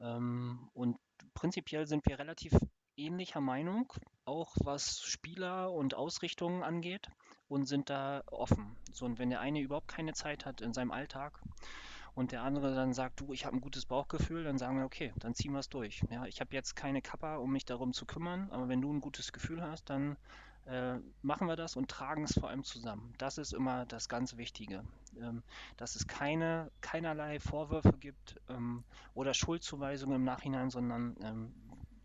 [0.00, 0.98] Ähm, und
[1.34, 2.52] prinzipiell sind wir relativ
[2.96, 3.92] ähnlicher Meinung,
[4.24, 7.08] auch was Spieler und Ausrichtungen angeht
[7.48, 8.76] und sind da offen.
[8.92, 11.40] So, und wenn der eine überhaupt keine Zeit hat in seinem Alltag
[12.14, 15.12] und der andere dann sagt: „Du, ich habe 'n gutes Bauchgefühl“, dann sagen wir: „Okay,
[15.18, 18.50] dann ziehen wir's durch.“ Ja, ich habe jetzt keine Kappa, um mich darum zu kümmern,
[18.50, 20.16] aber wenn du 'n gutes Gefühl hast, dann,
[20.66, 23.14] äh, machen wir das und tragen's vor allem zusammen.
[23.18, 24.84] Das ist immer das ganz Wichtige,
[25.16, 25.42] ähm,
[25.76, 31.54] dass es keine keinerlei Vorwürfe gibt, ähm, oder Schuldzuweisungen im Nachhinein, sondern, ähm,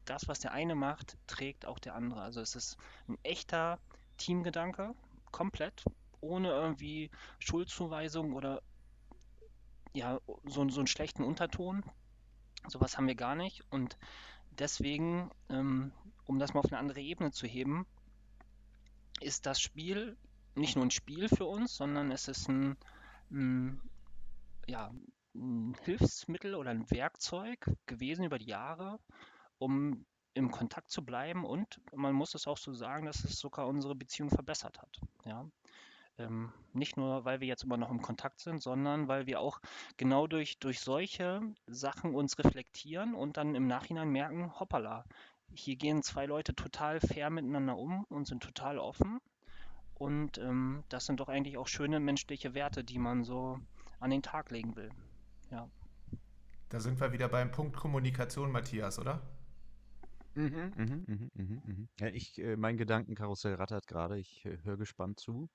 [0.05, 2.21] das, was der eine macht, trägt auch der andere.
[2.21, 2.77] Also, es ist
[3.09, 3.79] 'n echter
[4.17, 4.93] Teamgedanke,
[5.31, 5.83] komplett,
[6.21, 8.61] ohne irgendwie Schuldzuweisung oder
[9.95, 11.83] ja, so so 'n schlechten Unterton.
[12.67, 13.97] So was haben wir gar nicht und
[14.51, 15.93] deswegen, ähm,
[16.25, 17.87] um das mal auf 'ne andere Ebene zu heben
[19.21, 20.17] ist das Spiel
[20.55, 22.77] nicht nur 'n Spiel für uns, sondern es ist 'n,
[23.29, 23.81] hm,
[24.67, 24.91] ja,
[25.35, 28.99] 'n Hilfsmittel oder 'n Werkzeug gewesen über die Jahre,
[29.59, 33.67] um im Kontakt zu bleiben und man muss es auch so sagen, dass es sogar
[33.67, 35.45] unsere Beziehung verbessert hat, ja.
[36.19, 39.59] Ähm, nicht nur, weil wir jetzt immer noch im Kontakt sind, sondern weil wir auch
[39.97, 45.05] genau durch durch solche Sachen uns reflektieren und dann im Nachhinein merken: „Hoppala,
[45.53, 49.19] hier gehen 2 Leute total fair miteinander um und sind total offen.“
[49.95, 53.59] Und ähm, das sind doch eigentlich auch schöne menschliche Werte, die man so
[53.99, 54.89] an den Tag legen will.
[55.51, 55.69] Ja.
[56.69, 59.21] Da sind wir wieder beim Punkt Kommunikation, Matthias, oder?
[60.35, 61.89] Mhm, mhm, mhm, mhm, mhm.
[61.99, 64.19] Ja, ich, äh, mein Gedankenkarussell rattert gerade.
[64.19, 65.49] Ich äh, höre gespannt zu.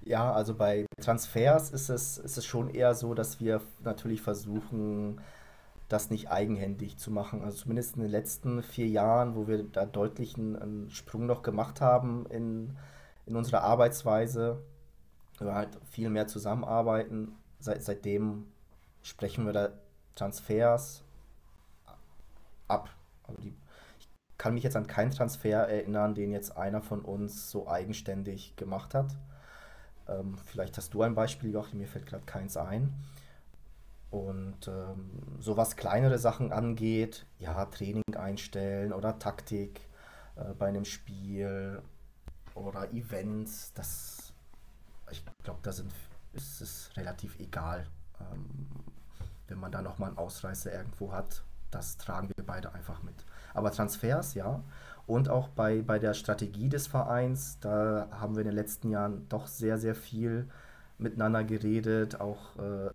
[0.00, 5.20] Ja, also bei Transfers ist es, ist es schon eher so, dass wir natürlich versuchen,
[5.90, 7.42] das nicht eigenhändig zu machen.
[7.42, 11.42] Also zumindest in den letzten vier Jahren, wo wir da deutlich einen, einen Sprung noch
[11.42, 12.76] gemacht haben in,
[13.26, 14.62] in unserer Arbeitsweise,
[15.40, 17.34] wir halt viel mehr zusammenarbeiten.
[17.58, 18.46] Seit, seitdem
[19.02, 19.70] sprechen wir da
[20.14, 21.02] Transfers
[22.68, 22.88] ab.
[23.24, 23.56] Also die,
[23.98, 28.54] ich kann mich jetzt an keinen Transfer erinnern, den jetzt einer von uns so eigenständig
[28.54, 29.16] gemacht hat.
[30.06, 32.94] Ähm, vielleicht hast du ein Beispiel, Joachim, mir fällt gerade keins ein.
[34.10, 39.80] Und ähm, so was kleinere Sachen angeht, ja, Training einstellen oder Taktik
[40.36, 41.80] äh, bei einem Spiel
[42.54, 44.32] oder Events, das,
[45.10, 45.92] ich glaube, da sind,
[46.32, 47.86] ist es relativ egal.
[48.20, 48.66] Ähm,
[49.46, 53.24] wenn man da nochmal einen Ausreißer irgendwo hat, das tragen wir beide einfach mit.
[53.54, 54.62] Aber Transfers, ja.
[55.06, 59.28] Und auch bei, bei der Strategie des Vereins, da haben wir in den letzten Jahren
[59.28, 60.48] doch sehr, sehr viel
[60.98, 62.90] miteinander geredet, auch, äh,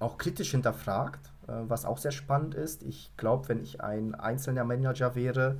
[0.00, 2.82] auch kritisch hinterfragt, äh, was auch sehr spannend ist.
[2.82, 5.58] Ich glaube, wenn ich ein einzelner Manager wäre,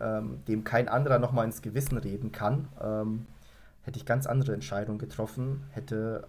[0.00, 3.26] ähm, dem kein anderer nochmal ins Gewissen reden kann, ähm,
[3.82, 6.26] hätte ich ganz andere Entscheidungen getroffen, hätte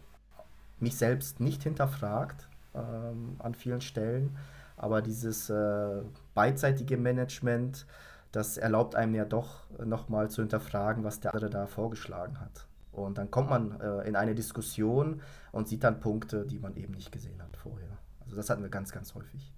[0.79, 4.37] mich selbst nicht hinterfragt ähm, an vielen Stellen.
[4.77, 6.01] Aber dieses äh,
[6.35, 7.87] beidseitige Management,
[8.31, 12.67] das erlaubt einem ja doch nochmal zu hinterfragen, was der andere da vorgeschlagen hat.
[12.97, 16.93] Und dann kommt man äh, in eine Diskussion und sieht dann Punkte, die man eben
[16.93, 17.97] nicht gesehen hat vorher.
[18.21, 19.53] Also das hatten wir ganz, ganz häufig.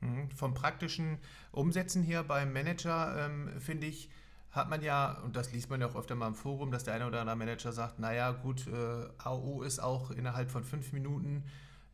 [0.00, 0.30] Mhm.
[0.30, 1.18] Vom praktischen
[1.52, 4.10] Umsetzen hier beim Manager ähm, finde ich,
[4.50, 6.94] hat man ja, und das liest man ja auch öfter mal im Forum, dass der
[6.94, 11.44] eine oder andere Manager sagt, naja gut, äh, AO ist auch innerhalb von fünf Minuten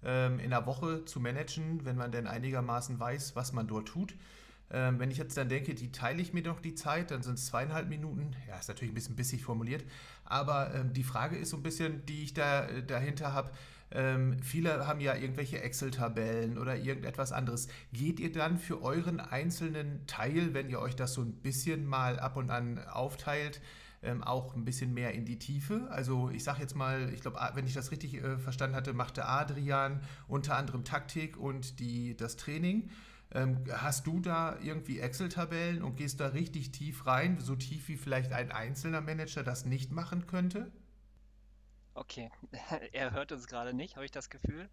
[0.02, 4.14] ähm, in der Woche zu managen, wenn man denn einigermaßen weiß, was man dort tut.
[4.70, 7.38] Ähm, wenn ich jetzt dann denke, die teile ich mir doch die Zeit, dann sind
[7.38, 8.34] es zweieinhalb Minuten.
[8.48, 9.84] Ja, ist natürlich ein bisschen bissig formuliert.
[10.24, 13.52] Aber ähm, die Frage ist so ein bisschen, die ich da äh, dahinter habe.
[13.92, 17.68] Ähm, viele haben ja irgendwelche Excel-Tabellen oder irgendetwas anderes.
[17.92, 22.18] Geht ihr dann für euren einzelnen Teil, wenn ihr euch das so ein bisschen mal
[22.18, 23.60] ab und an aufteilt,
[24.02, 25.86] ähm, auch ein bisschen mehr in die Tiefe?
[25.90, 29.24] Also ich sage jetzt mal, ich glaube, wenn ich das richtig äh, verstanden hatte, machte
[29.24, 32.90] Adrian unter anderem Taktik und die, das Training.
[33.36, 37.98] Ähm, hast du da irgendwie Excel-Tabellen und gehst da richtig tief rein, so tief wie
[37.98, 40.72] vielleicht ein einzelner Manager das nicht machen könnte?
[41.92, 42.30] Okay,
[42.92, 44.70] er hört uns gerade nicht, habe ich das Gefühl.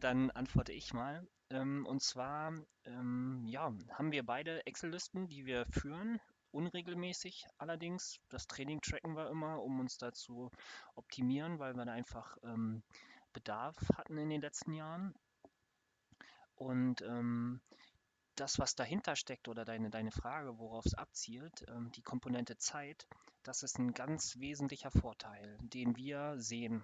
[0.00, 1.24] Dann antworte ich mal.
[1.50, 2.52] Ähm, und zwar,
[2.84, 6.18] ähm, ja, haben wir beide Excel-Listen, die wir führen,
[6.50, 8.18] unregelmäßig allerdings.
[8.28, 10.50] Das Training tracken wir immer, um uns da zu
[10.96, 12.36] optimieren, weil wir da einfach
[13.32, 15.14] Bedarf hatten in den letzten Jahren.
[16.56, 17.04] Und
[18.40, 23.06] das, was dahinter steckt oder deine, deine Frage, worauf es abzielt, ähm, die Komponente Zeit,
[23.42, 26.82] das ist ein ganz wesentlicher Vorteil, den wir sehen.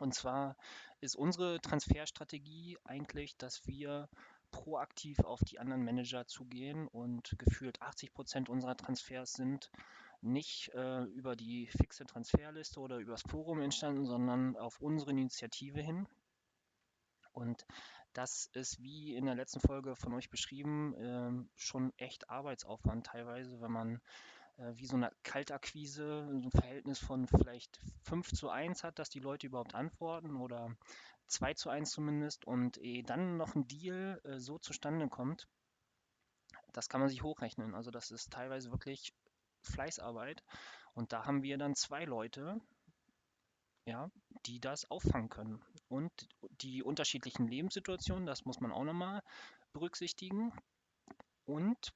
[0.00, 0.56] Und zwar
[1.00, 4.08] ist unsere Transferstrategie eigentlich, dass wir
[4.50, 9.70] proaktiv auf die anderen Manager zugehen und gefühlt 80 Prozent unserer Transfers sind
[10.20, 16.06] nicht äh, über die fixe Transferliste oder übers Forum entstanden, sondern auf unsere Initiative hin.
[17.34, 17.66] Und
[18.12, 23.60] das ist, wie in der letzten Folge von euch beschrieben, ähm, schon echt Arbeitsaufwand teilweise,
[23.60, 24.00] wenn man
[24.56, 29.20] äh, wie so eine Kaltakquise ein Verhältnis von vielleicht 5 zu 1 hat, dass die
[29.20, 30.76] Leute überhaupt antworten oder
[31.26, 35.48] 2 zu 1 zumindest und eh dann noch ein Deal äh, so zustande kommt,
[36.72, 37.74] das kann man sich hochrechnen.
[37.74, 39.12] Also das ist teilweise wirklich
[39.62, 40.42] Fleißarbeit
[40.92, 42.60] und da haben wir dann zwei Leute,
[43.86, 44.10] ja,
[44.46, 45.62] die das auffangen können.
[45.88, 46.12] Und
[46.62, 49.22] die unterschiedlichen Lebenssituationen, das muss man auch nochmal
[49.72, 50.52] berücksichtigen.
[51.44, 51.92] Und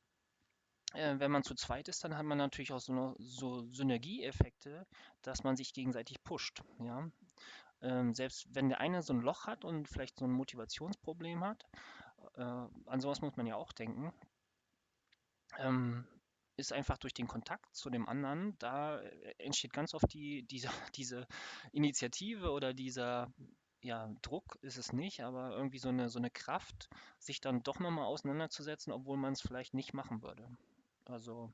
[0.94, 4.86] äh, wenn man zu zweit ist, dann hat man natürlich auch so, so Synergieeffekte,
[5.22, 6.62] dass man sich gegenseitig pusht.
[6.80, 7.10] Ja?
[7.80, 11.64] Ähm, selbst wenn der eine so ein Loch hat und vielleicht so ein Motivationsproblem hat,
[12.34, 14.12] äh, an sowas muss man ja auch denken.
[15.58, 16.06] Ähm,
[16.58, 20.68] ist einfach durch den Kontakt zu dem anderen, da äh, entsteht ganz oft die, diese,
[20.96, 21.26] diese
[21.72, 23.32] Initiative oder dieser
[23.80, 27.78] ja, Druck ist es nicht, aber irgendwie so eine, so eine Kraft, sich dann doch
[27.78, 30.48] nochmal auseinanderzusetzen, obwohl man es vielleicht nicht machen würde.
[31.04, 31.52] Also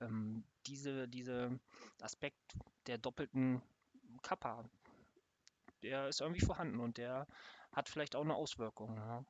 [0.00, 1.60] ähm, diese, diese
[2.00, 3.60] Aspekt der doppelten
[4.22, 4.64] Kappa,
[5.82, 7.26] der ist irgendwie vorhanden und der
[7.70, 8.96] hat vielleicht auch eine Auswirkung.
[8.96, 9.24] Ja.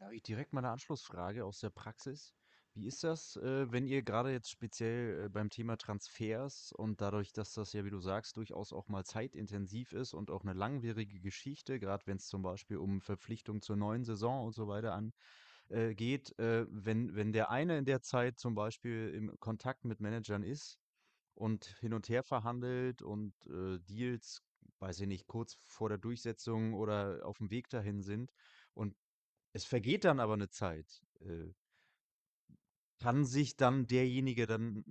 [0.00, 2.32] Ja, ich direkt mal eine Anschlussfrage aus der Praxis.
[2.78, 7.32] Wie ist das, äh, wenn ihr gerade jetzt speziell äh, beim Thema Transfers und dadurch,
[7.32, 11.18] dass das ja, wie du sagst, durchaus auch mal zeitintensiv ist und auch eine langwierige
[11.18, 15.12] Geschichte, gerade wenn es zum Beispiel um Verpflichtung zur neuen Saison und so weiter an
[15.70, 20.44] äh, geht, wenn, wenn der eine in der Zeit zum Beispiel im Kontakt mit Managern
[20.44, 20.78] ist
[21.34, 24.42] und hin und her verhandelt und Deals,
[24.78, 28.30] weiß ich nicht, kurz vor der Durchsetzung oder auf dem Weg dahin sind
[28.72, 28.94] und
[29.52, 31.02] es vergeht dann aber eine Zeit.
[33.00, 34.84] Kann sich dann derjenige dann,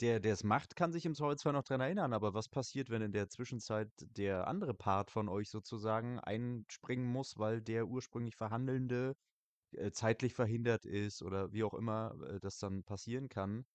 [0.00, 3.02] der der es macht, kann sich im Zweifelsfall noch dran erinnern, aber was passiert, wenn
[3.02, 9.14] in der Zwischenzeit der andere Part von euch sozusagen einspringen muss, weil der ursprünglich Verhandelnde
[9.72, 13.66] äh, zeitlich verhindert ist oder wie auch immer äh, das dann passieren kann?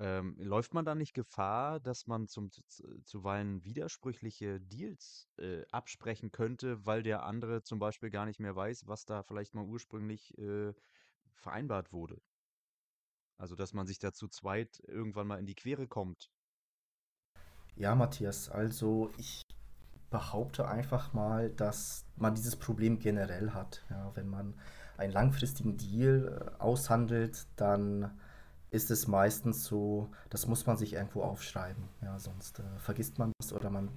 [0.00, 2.62] Ähm, läuft man da nicht Gefahr, dass man zum, zu-
[3.04, 8.86] zuweilen widersprüchliche Deals äh, absprechen könnte, weil der andere zum Beispiel gar nicht mehr weiß,
[8.86, 10.72] was da vielleicht mal ursprünglich äh,
[11.34, 12.20] vereinbart wurde?
[13.38, 16.30] Also, dass man sich da zu zweit irgendwann mal in die Quere kommt.
[17.76, 19.42] Ja, Matthias, also ich
[20.10, 23.84] behaupte einfach mal, dass man dieses Problem generell hat.
[23.90, 24.54] Ja, wenn man
[24.96, 28.18] einen langfristigen Deal äh, aushandelt, dann
[28.70, 31.84] ist es meistens so, das muss man sich irgendwo aufschreiben.
[32.02, 33.90] Ja, sonst äh, vergisst man es oder man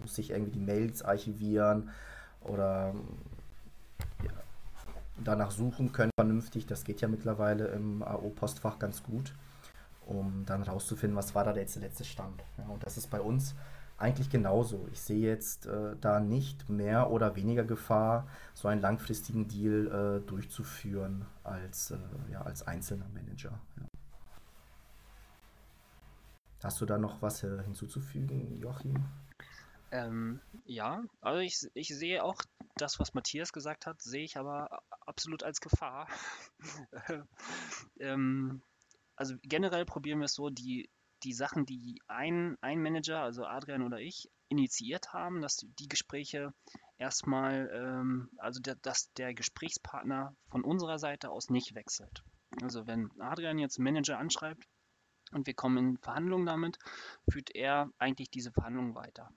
[0.00, 1.90] muss sich irgendwie die Mails archivieren
[2.40, 2.94] oder
[5.22, 6.66] danach suchen können vernünftig.
[6.66, 9.34] Das geht ja mittlerweile im AO-Postfach ganz gut,
[10.06, 12.42] um dann rauszufinden, was war da der letzte Stand.
[12.58, 13.54] Ja, und das ist bei uns
[13.96, 14.88] eigentlich genauso.
[14.92, 20.26] Ich sehe jetzt äh, da nicht mehr oder weniger Gefahr, so einen langfristigen Deal äh,
[20.26, 21.98] durchzuführen als, äh,
[22.32, 23.52] ja, als einzelner Manager.
[23.76, 23.86] Ja.
[26.64, 29.04] Hast du da noch was äh, hinzuzufügen, Joachim?
[29.94, 32.42] Ähm, ja, also ich, ich sehe auch
[32.76, 36.08] das, was Matthias gesagt hat, sehe ich aber absolut als Gefahr.
[38.00, 38.60] ähm,
[39.14, 40.90] also generell probieren wir es so, die,
[41.22, 46.52] die Sachen, die ein, ein Manager, also Adrian oder ich, initiiert haben, dass die, Gespräche
[46.98, 52.24] erstmal, ähm, also der, dass der Gesprächspartner von unserer Seite aus nicht wechselt.
[52.62, 54.66] Also wenn Adrian jetzt einen Manager anschreibt
[55.30, 56.80] und wir kommen in Verhandlungen damit,
[57.30, 59.30] führt er eigentlich diese Verhandlungen weiter.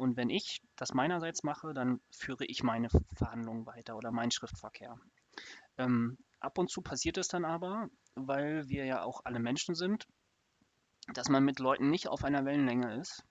[0.00, 4.98] Und wenn ich das meinerseits mache, dann führe ich meine Verhandlungen weiter oder meinen Schriftverkehr.
[5.76, 10.06] Ähm, ab und zu passiert es dann aber, weil wir ja auch alle Menschen sind,
[11.12, 13.26] dass man mit Leuten nicht auf einer Wellenlänge ist.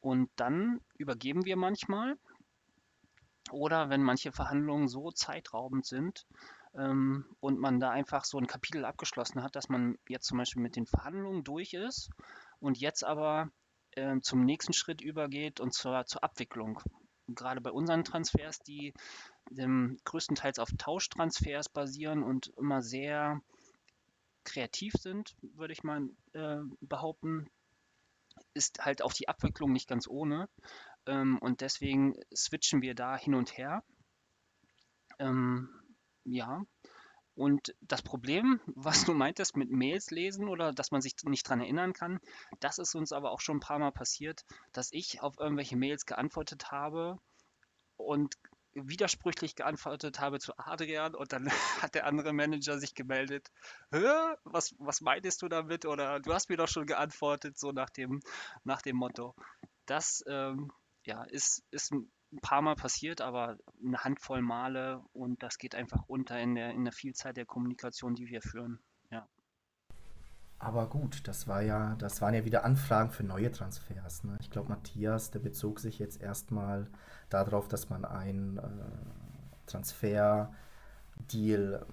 [0.00, 2.16] Und dann übergeben wir manchmal.
[3.50, 6.26] Oder wenn manche Verhandlungen so zeitraubend sind
[6.74, 10.62] ähm, und man da einfach so ein Kapitel abgeschlossen hat, dass man jetzt zum Beispiel
[10.62, 12.08] mit den Verhandlungen durch ist
[12.60, 13.50] und jetzt aber
[13.92, 16.80] äh, zum nächsten Schritt übergeht und zwar zur Abwicklung.
[17.28, 18.94] Gerade bei unseren Transfers, die
[19.56, 23.40] ähm, größtenteils auf Tauschtransfers basieren und immer sehr
[24.44, 27.50] kreativ sind, würde ich mal äh, behaupten,
[28.54, 30.48] ist halt auch die Abwicklung nicht ganz ohne.
[31.06, 33.84] Ähm, und deswegen switchen wir da hin und her.
[35.18, 35.68] Ähm,
[36.24, 36.64] ja.
[37.38, 41.60] Und das Problem, was du meintest mit Mails lesen oder dass man sich nicht dran
[41.60, 42.18] erinnern kann,
[42.58, 46.04] das ist uns aber auch schon ein paar Mal passiert, dass ich auf irgendwelche Mails
[46.04, 47.20] geantwortet habe
[47.96, 48.36] und
[48.74, 51.48] widersprüchlich geantwortet habe zu Adrian und dann
[51.80, 53.52] hat der andere Manager sich gemeldet,
[53.92, 54.34] Hä?
[54.42, 55.86] Was, was meintest du damit?
[55.86, 58.20] Oder du hast mir doch schon geantwortet, so nach dem,
[58.64, 59.36] nach dem Motto.
[59.86, 60.72] Das ähm,
[61.04, 66.04] ja, ist, ist ein paar Mal passiert, aber eine Handvoll Male und das geht einfach
[66.06, 68.78] unter in der, in der Vielzahl der Kommunikation, die wir führen.
[69.10, 69.26] Ja.
[70.58, 74.24] Aber gut, das war ja, das waren ja wieder Anfragen für neue Transfers.
[74.24, 74.36] Ne?
[74.40, 76.90] Ich glaube, Matthias, der bezog sich jetzt erstmal
[77.30, 78.68] darauf, dass man einen äh,
[79.66, 81.86] Transfer-Deal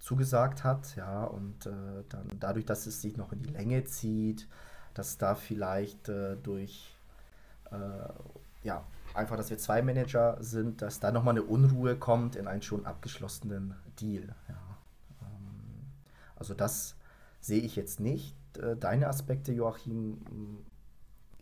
[0.00, 4.48] zugesagt hat, ja, und äh, dann dadurch, dass es sich noch in die Länge zieht,
[4.94, 6.96] dass da vielleicht äh, durch,
[7.70, 7.76] äh,
[8.62, 8.84] ja,
[9.14, 12.86] einfach, dass wir zwei Manager sind, dass da nochmal eine Unruhe kommt in einen schon
[12.86, 14.54] abgeschlossenen Deal, ja.
[15.22, 15.90] Ähm,
[16.36, 16.96] also das
[17.40, 18.36] sehe ich jetzt nicht.
[18.58, 20.18] Äh, deine Aspekte, Joachim,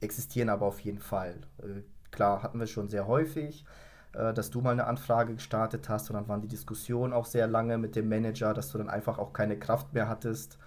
[0.00, 1.36] existieren aber auf jeden Fall.
[1.58, 3.64] Äh, klar, hatten wir schon sehr häufig,
[4.12, 7.46] äh, dass du mal eine Anfrage gestartet hast und dann waren die Diskussionen auch sehr
[7.46, 10.58] lange mit dem Manager, dass du dann einfach auch keine Kraft mehr hattest,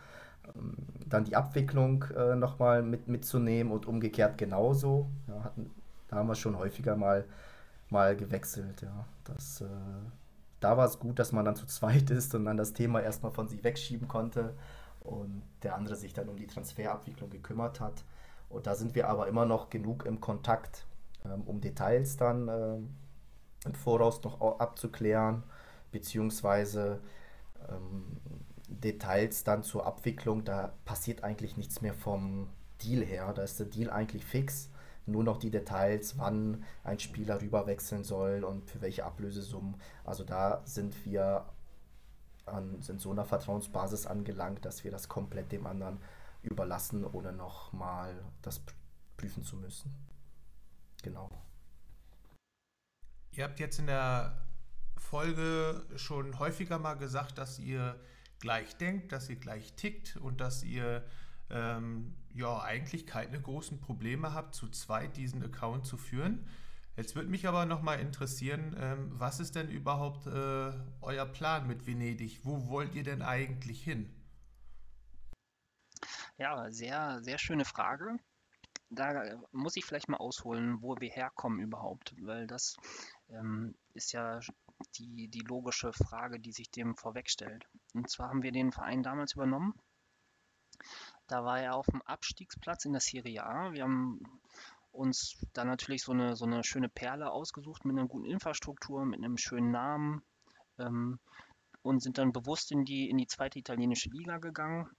[0.55, 0.75] ähm,
[1.07, 2.05] dann die Abwicklung
[2.37, 5.09] nochmal mit, mitzunehmen und umgekehrt genauso.
[5.27, 5.69] Ja, hatten,
[6.11, 7.25] da haben wir schon häufiger mal,
[7.89, 8.83] mal gewechselt.
[8.83, 9.05] Ja.
[9.23, 9.63] Das,
[10.59, 13.31] da war es gut, dass man dann zu zweit ist und dann das Thema erstmal
[13.31, 14.53] von sich wegschieben konnte
[15.01, 18.03] und der andere sich dann um die Transferabwicklung gekümmert hat.
[18.49, 20.85] Und da sind wir aber immer noch genug im Kontakt,
[21.25, 22.95] ähm, um Details dann ähm,
[23.65, 25.43] im Voraus noch abzuklären,
[25.91, 26.99] beziehungsweise
[27.69, 28.17] ähm,
[28.67, 32.49] Details dann zur Abwicklung, da passiert eigentlich nichts mehr vom
[32.83, 33.33] Deal her.
[33.33, 34.69] Da ist der Deal eigentlich fix.
[35.05, 39.75] Nur noch die Details, wann ein Spieler rüberwechseln soll und für welche Ablösesummen.
[40.03, 41.45] Also da sind wir
[42.45, 45.99] an sind so einer Vertrauensbasis angelangt, dass wir das komplett dem anderen
[46.41, 48.61] überlassen, ohne nochmal das
[49.17, 49.93] prüfen zu müssen.
[51.03, 51.29] Genau.
[53.31, 54.37] Ihr habt jetzt in der
[54.97, 57.99] Folge schon häufiger mal gesagt, dass ihr
[58.39, 61.03] gleich denkt, dass ihr gleich tickt und dass ihr
[61.49, 66.47] ähm, ja eigentlich keine großen Probleme habt, zu zweit diesen Account zu führen.
[66.97, 70.71] Jetzt würde mich aber noch mal interessieren, ähm, was ist denn überhaupt äh,
[71.01, 72.41] euer Plan mit Venedig?
[72.43, 74.13] Wo wollt ihr denn eigentlich hin?
[76.37, 78.17] Ja, sehr, sehr schöne Frage.
[78.89, 82.75] Da muss ich vielleicht mal ausholen, wo wir herkommen überhaupt, weil das
[83.29, 84.41] ähm, ist ja
[84.97, 87.65] die, die logische Frage, die sich dem vorwegstellt.
[87.93, 89.73] Und zwar haben wir den Verein damals übernommen.
[91.31, 93.71] Da war er auf dem Abstiegsplatz in der Serie A.
[93.71, 94.19] Wir haben
[94.91, 99.19] uns dann natürlich so eine, so eine schöne Perle ausgesucht mit einer guten Infrastruktur, mit
[99.19, 100.23] einem schönen Namen
[100.77, 101.19] ähm,
[101.83, 104.89] und sind dann bewusst in die, in die zweite italienische Liga gegangen.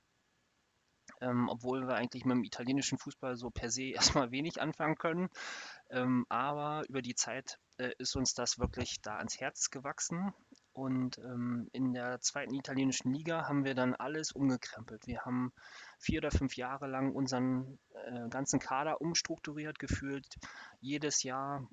[1.21, 5.29] Ähm, obwohl wir eigentlich mit dem italienischen Fußball so per se erstmal wenig anfangen können.
[5.91, 10.33] Ähm, aber über die Zeit äh, ist uns das wirklich da ans Herz gewachsen.
[10.73, 15.07] Und ähm, in der zweiten italienischen Liga haben wir dann alles umgekrempelt.
[15.07, 15.53] Wir haben
[15.99, 20.27] vier oder fünf Jahre lang unseren äh, ganzen Kader umstrukturiert gefühlt.
[20.81, 21.69] Jedes Jahr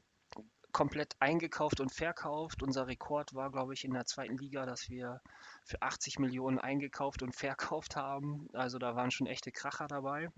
[0.71, 2.61] komplett eingekauft und verkauft.
[2.61, 5.21] Unser Rekord war, glaube ich, in der zweiten Liga, dass wir
[5.63, 8.47] für 80 Millionen eingekauft und verkauft haben.
[8.53, 10.29] Also da waren schon echte Kracher dabei.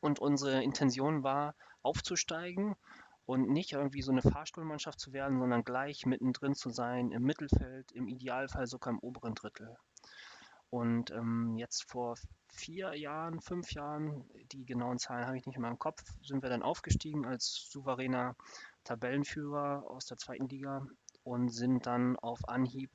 [0.00, 2.76] Und unsere Intention war, aufzusteigen
[3.28, 7.92] und nicht irgendwie so eine Fahrstuhlmannschaft zu werden, sondern gleich mittendrin zu sein, im Mittelfeld,
[7.92, 9.76] im Idealfall sogar im oberen Drittel.
[10.70, 12.16] Und ähm, jetzt vor
[12.48, 16.48] vier Jahren, fünf Jahren, die genauen Zahlen habe ich nicht mehr im Kopf, sind wir
[16.48, 18.34] dann aufgestiegen als souveräner
[18.84, 20.86] Tabellenführer aus der zweiten Liga
[21.22, 22.90] und sind dann auf Anhieb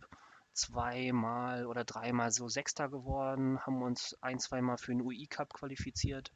[0.53, 6.31] zweimal oder dreimal so Sechster geworden, haben uns ein, zweimal für den UI Cup qualifiziert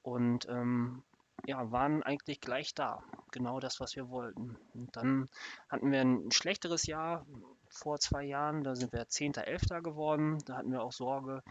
[0.00, 1.04] und ähm,
[1.44, 3.02] ja, waren eigentlich gleich da.
[3.32, 4.56] Genau das, was wir wollten.
[4.74, 5.28] Und dann
[5.68, 7.26] hatten wir ein schlechteres Jahr
[7.68, 8.64] vor zwei Jahren.
[8.64, 9.82] Da sind wir 10., 11.
[9.82, 10.38] geworden.
[10.46, 11.42] Da hatten wir auch Sorge,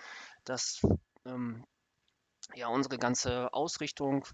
[0.44, 0.82] dass
[1.26, 1.64] ähm,
[2.54, 4.26] ja, unsere ganze Ausrichtung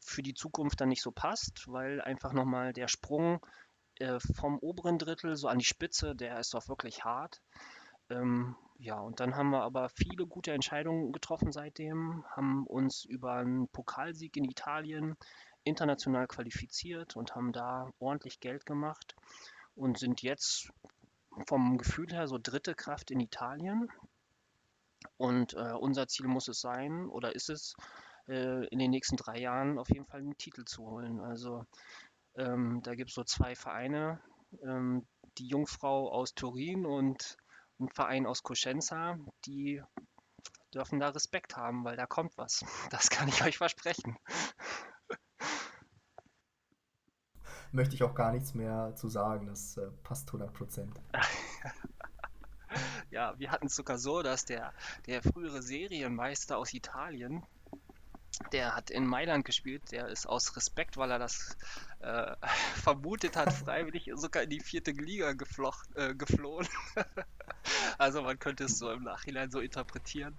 [0.00, 3.44] für die Zukunft dann nicht so passt, weil einfach nochmal der Sprung
[3.96, 7.40] äh, vom oberen Drittel so an die Spitze, der ist doch wirklich hart.
[8.10, 13.34] Ähm, ja, und dann haben wir aber viele gute Entscheidungen getroffen seitdem, haben uns über
[13.34, 15.16] einen Pokalsieg in Italien
[15.64, 19.14] international qualifiziert und haben da ordentlich Geld gemacht
[19.74, 20.70] und sind jetzt
[21.46, 23.88] vom Gefühl her so dritte Kraft in Italien.
[25.16, 27.74] Und äh, unser Ziel muss es sein, oder ist es,
[28.28, 31.20] äh, in den nächsten drei Jahren auf jeden Fall einen Titel zu holen.
[31.20, 31.64] Also
[32.36, 34.20] ähm, da gibt es so zwei Vereine,
[34.62, 35.06] ähm,
[35.38, 37.36] die Jungfrau aus Turin und
[37.80, 39.82] ein Verein aus Cosenza, die
[40.74, 42.64] dürfen da Respekt haben, weil da kommt was.
[42.90, 44.16] Das kann ich euch versprechen.
[47.72, 51.00] Möchte ich auch gar nichts mehr zu sagen, das äh, passt 100 Prozent.
[53.10, 54.72] ja, wir hatten es sogar so, dass der,
[55.06, 57.44] der frühere Serienmeister aus Italien,
[58.52, 61.56] der hat in Mailand gespielt, der ist aus Respekt, weil er das
[62.00, 62.34] äh,
[62.82, 66.68] vermutet hat, freiwillig sogar in die vierte Liga geflocht, äh, geflohen.
[67.98, 70.36] also man könnte es so im Nachhinein so interpretieren.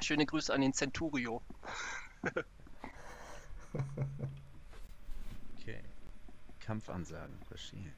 [0.00, 1.42] Schöne Grüße an den Centurio.
[5.58, 5.80] okay.
[6.60, 7.92] Kampfansagen, verstehe.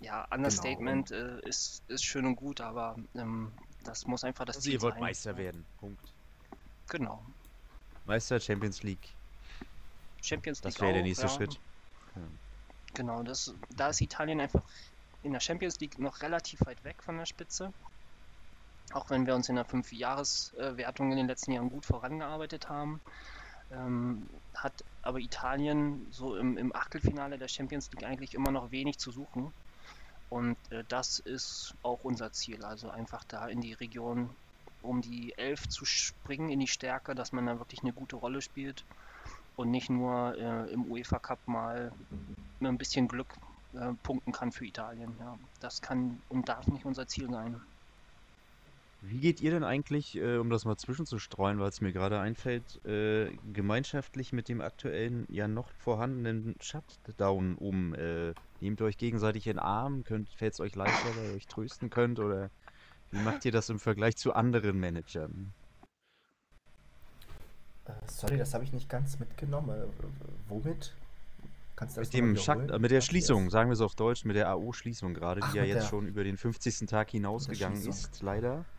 [0.00, 1.38] Ja, Understatement genau.
[1.38, 3.52] äh, ist, ist schön und gut, aber ähm,
[3.84, 5.02] das muss einfach das also Ziel ihr wollt sein.
[5.02, 6.13] Meister werden, Punkt.
[6.94, 7.20] Genau.
[8.06, 9.08] Meister Champions League.
[10.22, 10.74] Champions League.
[10.74, 11.28] Das wäre der nächste ja.
[11.28, 11.54] Schritt.
[12.14, 12.22] Ja.
[12.94, 14.62] Genau, das, da ist Italien einfach
[15.24, 17.72] in der Champions League noch relativ weit weg von der Spitze.
[18.92, 23.00] Auch wenn wir uns in der Fünf-Jahres-Wertung in den letzten Jahren gut vorangearbeitet haben,
[23.72, 28.98] ähm, hat aber Italien so im, im, Achtelfinale der Champions League eigentlich immer noch wenig
[28.98, 29.52] zu suchen.
[30.30, 34.30] Und äh, das ist auch unser Ziel, also einfach da in die Region
[34.84, 38.42] um die Elf zu springen, in die Stärke, dass man da wirklich eine gute Rolle
[38.42, 38.84] spielt
[39.56, 41.92] und nicht nur äh, im UEFA Cup mal
[42.60, 43.28] mit ein bisschen Glück
[43.74, 45.12] äh, punkten kann für Italien.
[45.20, 47.60] Ja, das kann und darf nicht unser Ziel sein.
[49.06, 52.82] Wie geht ihr denn eigentlich, äh, um das mal zwischenzustreuen, weil es mir gerade einfällt,
[52.86, 57.94] äh, gemeinschaftlich mit dem aktuellen, ja noch vorhandenen Shutdown um?
[57.94, 60.04] Äh, Nehmt ihr euch gegenseitig in den Arm?
[60.04, 62.18] Fällt es euch leichter, weil ihr euch trösten könnt?
[62.18, 62.50] Oder
[63.14, 65.52] wie macht ihr das im Vergleich zu anderen Managern?
[67.86, 69.70] Äh, sorry, das habe ich nicht ganz mitgenommen.
[69.70, 69.86] Äh,
[70.48, 70.94] womit?
[71.76, 74.36] Kannst du das mit dem Schak mit der Schließung, sagen wir es auf Deutsch, mit
[74.36, 75.88] der AO-Schließung gerade, die ja jetzt der...
[75.88, 76.86] schon über den 50.
[76.86, 78.64] Tag hinausgegangen ist, leider.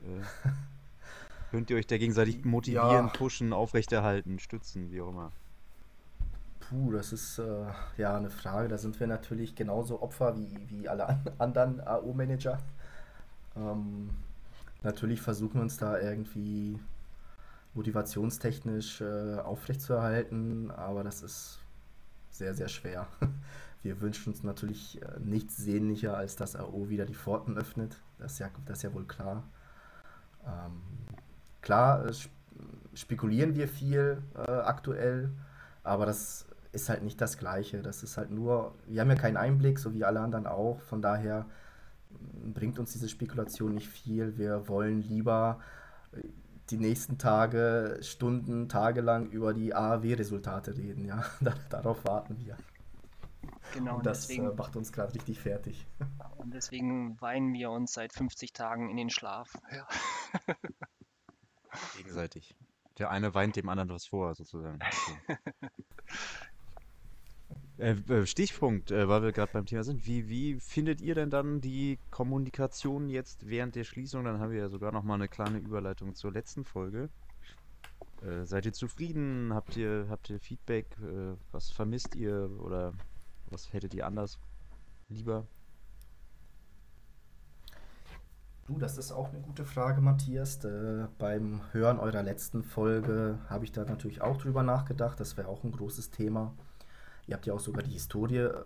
[0.00, 3.12] Äh, könnt ihr euch da gegenseitig motivieren, ja.
[3.12, 5.32] pushen, aufrechterhalten, stützen, wie auch immer?
[6.60, 7.66] Puh, das ist äh,
[7.96, 8.68] ja eine Frage.
[8.68, 12.58] Da sind wir natürlich genauso Opfer wie, wie alle an, anderen AO-Manager.
[13.58, 14.10] Ähm,
[14.82, 16.78] natürlich versuchen wir uns da irgendwie
[17.74, 21.58] motivationstechnisch äh, aufrechtzuerhalten, aber das ist
[22.30, 23.06] sehr, sehr schwer.
[23.82, 28.00] Wir wünschen uns natürlich äh, nichts sehnlicher, als dass AO wieder die Pforten öffnet.
[28.18, 29.44] Das ist ja, das ist ja wohl klar.
[30.44, 30.82] Ähm,
[31.60, 32.12] klar, äh,
[32.94, 35.30] spekulieren wir viel äh, aktuell,
[35.84, 37.82] aber das ist halt nicht das Gleiche.
[37.82, 40.80] Das ist halt nur, wir haben ja keinen Einblick, so wie alle anderen auch.
[40.80, 41.46] Von daher
[42.54, 44.36] bringt uns diese Spekulation nicht viel.
[44.38, 45.60] Wir wollen lieber
[46.12, 46.22] äh,
[46.70, 51.04] die nächsten Tage, Stunden, Tage lang über die AAW-Resultate reden.
[51.04, 51.24] Ja,
[51.70, 52.56] darauf warten wir.
[53.72, 55.86] Genau, und das deswegen, äh, macht uns gerade richtig fertig.
[56.38, 59.52] Und deswegen weinen wir uns seit 50 Tagen in den Schlaf.
[59.72, 59.88] Ja.
[61.96, 62.56] Gegenseitig.
[62.98, 64.78] Der eine weint dem anderen was vor, sozusagen.
[67.78, 70.04] Äh, äh, Stichpunkt, äh, weil wir gerade beim Thema sind.
[70.04, 74.24] Wie, wie findet ihr denn dann die Kommunikation jetzt während der Schließung?
[74.24, 77.08] Dann haben wir ja sogar noch mal eine kleine Überleitung zur letzten Folge.
[78.22, 79.54] Äh, seid ihr zufrieden?
[79.54, 80.86] Habt ihr, habt ihr Feedback?
[81.00, 82.94] Äh, was vermisst ihr oder
[83.48, 84.40] was hättet ihr anders
[85.08, 85.46] lieber?
[88.66, 90.64] Du, das ist auch eine gute Frage, Matthias.
[90.64, 95.20] Äh, beim Hören eurer letzten Folge habe ich da natürlich auch drüber nachgedacht.
[95.20, 96.54] Das wäre auch ein großes Thema.
[97.28, 98.64] Ihr habt ja auch sogar die Historie äh,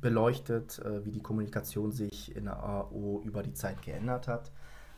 [0.00, 4.50] beleuchtet, äh, wie die Kommunikation sich in der AO über die Zeit geändert hat.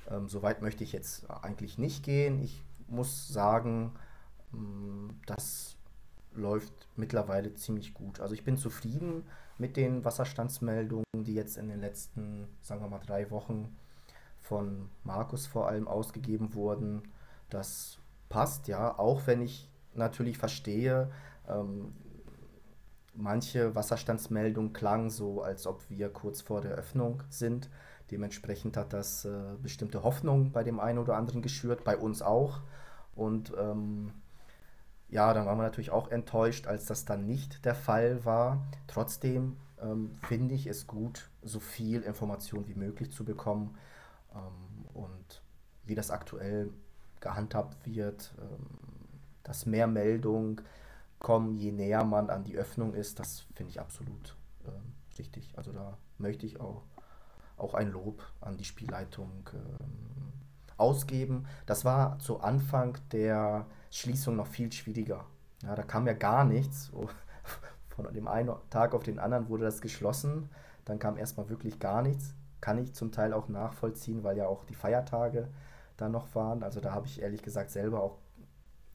[0.09, 2.41] Ähm, Soweit möchte ich jetzt eigentlich nicht gehen.
[2.41, 3.93] Ich muss sagen,
[4.53, 5.77] mm, das
[6.35, 8.21] läuft mittlerweile ziemlich gut.
[8.21, 9.25] Also ich bin zufrieden
[9.59, 13.77] mit den Wasserstandsmeldungen, die jetzt in den letzten, sagen wir mal, drei Wochen
[14.39, 17.03] von Markus vor allem ausgegeben wurden.
[17.51, 17.99] Das
[18.29, 21.11] passt ja, auch wenn ich natürlich verstehe,
[21.49, 21.93] ähm,
[23.15, 27.69] Manche Wasserstandsmeldungen klangen so, als ob wir kurz vor der Öffnung sind.
[28.11, 32.61] Dementsprechend hat das äh, bestimmte Hoffnung bei dem einen oder anderen geschürt, bei uns auch.
[33.15, 34.13] Und ähm,
[35.09, 38.65] ja, dann waren wir natürlich auch enttäuscht, als das dann nicht der Fall war.
[38.87, 43.77] Trotzdem ähm, finde ich es gut, so viel Information wie möglich zu bekommen.
[44.35, 45.43] Ähm, und
[45.85, 46.71] wie das aktuell
[47.21, 48.67] gehandhabt wird, ähm,
[49.43, 50.61] dass mehr Meldungen
[51.21, 53.21] kommen, je näher man an die Öffnung ist.
[53.21, 55.53] Das finde ich absolut äh, richtig.
[55.57, 56.83] Also da möchte ich auch,
[57.57, 60.33] auch ein Lob an die Spielleitung ähm,
[60.77, 61.47] ausgeben.
[61.67, 65.25] Das war zu Anfang der Schließung noch viel schwieriger.
[65.63, 66.91] Ja, da kam ja gar nichts.
[67.91, 70.49] Von dem einen Tag auf den anderen wurde das geschlossen.
[70.87, 72.35] Dann kam erstmal wirklich gar nichts.
[72.63, 75.49] Kann ich zum Teil auch nachvollziehen, weil ja auch die Feiertage
[75.99, 76.63] da noch waren.
[76.63, 78.17] Also da habe ich ehrlich gesagt selber auch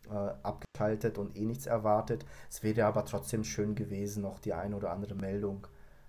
[0.10, 2.26] äh, abgeschaltet und eh nichts erwartet.
[2.50, 5.68] Es wäre aber trotzdem schön gewesen, noch die eine oder andere Meldung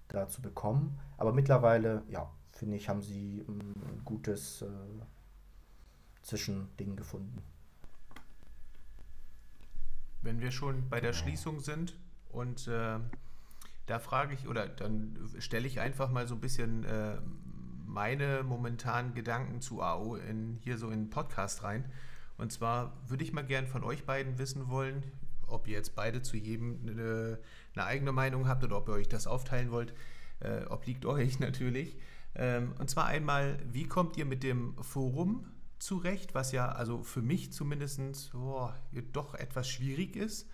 [0.09, 0.99] da zu bekommen.
[1.17, 4.67] Aber mittlerweile, ja, finde ich, haben sie ein gutes äh,
[6.23, 7.43] Zwischending gefunden.
[10.23, 11.97] Wenn wir schon bei der Schließung sind
[12.31, 12.99] und äh,
[13.87, 17.19] da frage ich oder dann stelle ich einfach mal so ein bisschen äh,
[17.87, 21.85] meine momentanen Gedanken zu AO in, hier so in den Podcast rein.
[22.39, 25.05] Und zwar würde ich mal gern von euch beiden wissen wollen,
[25.47, 27.39] ob ihr jetzt beide zu jedem eine,
[27.75, 29.95] eine eigene Meinung habt oder ob ihr euch das aufteilen wollt.
[30.41, 31.97] Äh, obliegt euch natürlich.
[32.35, 35.47] Ähm, und zwar einmal, wie kommt ihr mit dem Forum
[35.79, 38.01] zurecht, was ja also für mich zumindest
[38.35, 38.71] oh,
[39.13, 40.49] doch etwas schwierig ist.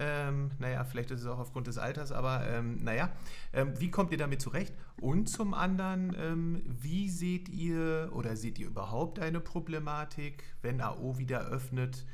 [0.00, 3.10] Ähm, naja, vielleicht ist es auch aufgrund des Alters, aber ähm, naja,
[3.52, 4.72] ähm, wie kommt ihr damit zurecht?
[5.00, 11.18] Und zum anderen, ähm, wie seht ihr oder seht ihr überhaupt eine Problematik, wenn AO
[11.18, 12.06] wieder öffnet,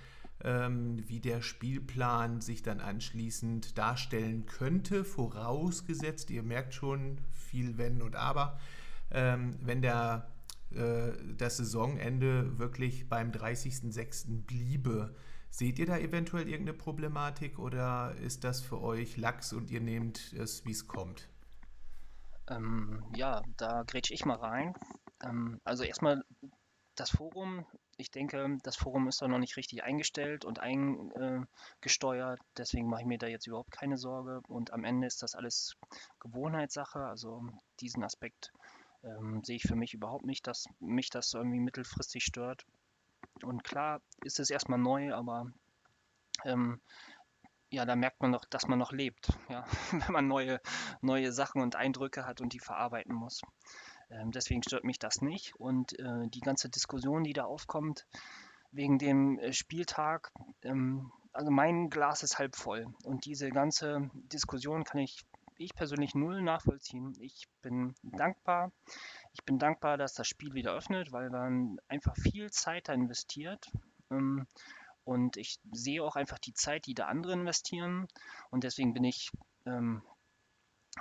[0.43, 8.01] ähm, wie der Spielplan sich dann anschließend darstellen könnte, vorausgesetzt, ihr merkt schon viel Wenn
[8.01, 8.59] und Aber,
[9.11, 10.30] ähm, wenn der,
[10.70, 14.47] äh, das Saisonende wirklich beim 30.06.
[14.47, 15.14] bliebe?
[15.55, 20.32] Seht ihr da eventuell irgendeine Problematik oder ist das für euch Lachs und ihr nehmt
[20.32, 21.28] es, wie es kommt?
[22.48, 24.74] Ähm, ja, da grätsch ich mal rein.
[25.22, 26.24] Ähm, also erstmal
[26.96, 27.64] das Forum,
[27.98, 32.40] ich denke, das Forum ist da noch nicht richtig eingestellt und eingesteuert.
[32.57, 34.40] Deswegen mache ich mir da jetzt überhaupt keine Sorge.
[34.48, 35.76] Und am Ende ist das alles
[36.18, 36.98] Gewohnheitssache.
[36.98, 37.46] Also
[37.78, 38.52] diesen Aspekt
[39.05, 42.66] ähm, sehe ich für mich überhaupt nicht, dass mich das irgendwie mittelfristig stört.
[43.43, 45.47] Und klar ist es erstmal neu, aber
[46.45, 46.80] ähm,
[47.70, 50.61] ja, da merkt man noch, dass man noch lebt, ja, wenn man neue,
[51.01, 53.41] neue Sachen und Eindrücke hat und die verarbeiten muss.
[54.11, 55.55] Ähm, deswegen stört mich das nicht.
[55.57, 58.07] Und äh, die ganze Diskussion, die da aufkommt,
[58.70, 60.32] wegen dem äh, Spieltag,
[60.62, 62.87] ähm, also mein Glas ist halb voll.
[63.03, 65.24] Und diese ganze Diskussion kann ich,
[65.57, 67.14] ich persönlich null nachvollziehen.
[67.18, 68.70] Ich bin dankbar.
[69.35, 73.70] Ich bin dankbar, dass das Spiel wieder öffnet, weil man einfach viel Zeit da investiert.
[74.11, 74.47] Ähm,
[75.05, 78.09] und ich sehe auch einfach die Zeit, die da andere investieren.
[78.51, 79.30] Und deswegen bin ich
[79.66, 80.03] ähm,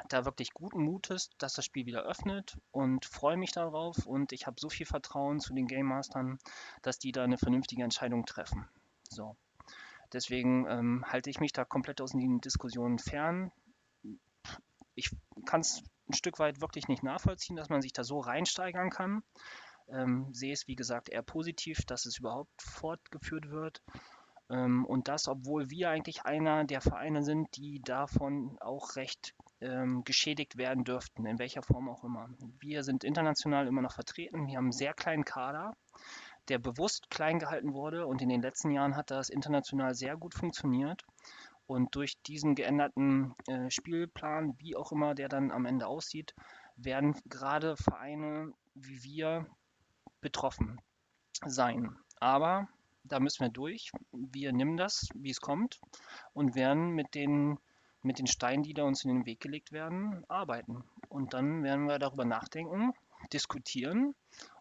[0.09, 4.05] da wirklich guten Mutes, dass das Spiel wieder öffnet und freue mich darauf.
[4.05, 6.39] Und ich habe so viel Vertrauen zu den Game Mastern,
[6.81, 8.67] dass die da eine vernünftige Entscheidung treffen.
[9.09, 9.37] So.
[10.11, 13.51] Deswegen ähm, halte ich mich da komplett aus den Diskussionen fern.
[14.95, 15.09] Ich
[15.45, 19.23] kann es ein Stück weit wirklich nicht nachvollziehen, dass man sich da so reinsteigern kann.
[19.89, 23.81] Ähm, sehe es, wie gesagt, eher positiv, dass es überhaupt fortgeführt wird.
[24.49, 30.03] Ähm, und das, obwohl wir eigentlich einer der Vereine sind, die davon auch recht ähm,
[30.03, 32.29] geschädigt werden dürften, in welcher Form auch immer.
[32.59, 34.47] Wir sind international immer noch vertreten.
[34.47, 35.75] Wir haben einen sehr kleinen Kader,
[36.49, 40.33] der bewusst klein gehalten wurde und in den letzten Jahren hat das international sehr gut
[40.33, 41.03] funktioniert.
[41.65, 46.35] Und durch diesen geänderten äh, Spielplan, wie auch immer der dann am Ende aussieht,
[46.75, 49.45] werden gerade Vereine wie wir
[50.21, 50.81] betroffen
[51.45, 51.95] sein.
[52.19, 52.67] Aber
[53.03, 53.91] da müssen wir durch.
[54.11, 55.79] Wir nehmen das, wie es kommt,
[56.33, 57.57] und werden mit den
[58.05, 60.83] mit den Steinen, die da uns in den Weg gelegt werden, arbeiten.
[61.07, 62.91] Und dann werden wir darüber nachdenken,
[63.31, 64.13] diskutieren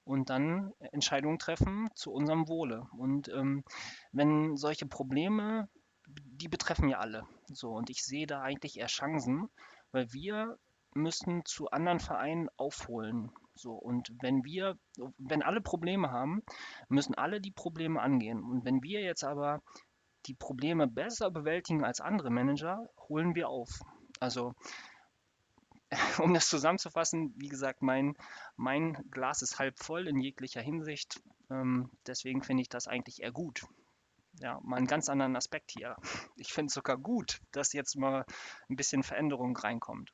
[0.05, 2.87] und dann Entscheidungen treffen zu unserem Wohle.
[2.97, 3.65] Und ähm,
[4.13, 5.69] wenn solche Probleme,
[6.25, 7.27] die betreffen ja alle.
[7.47, 9.49] So, und ich sehe da eigentlich eher Chancen,
[9.93, 10.59] weil wir
[10.95, 13.31] müssen zu anderen Vereinen aufholen.
[13.55, 14.79] So, und wenn wir,
[15.19, 16.43] wenn alle Probleme haben,
[16.89, 18.43] müssen alle die Probleme angehen.
[18.43, 19.63] Und wenn wir jetzt aber
[20.27, 23.81] die Probleme besser bewältigen als andere Manager, holen wir auf.
[24.21, 24.55] Also,
[26.23, 28.15] um das zusammenzufassen, wie gesagt, mein,
[28.57, 31.21] mein Glas ist halb voll in jeglicher Hinsicht.
[31.51, 33.67] Ähm, deswegen finde ich das eigentlich eher gut.
[34.41, 35.97] Ja, mal einen ganz anderen Aspekt hier.
[36.37, 38.25] Ich finde es sogar gut, dass jetzt mal
[38.69, 40.13] ein bisschen Veränderung reinkommt.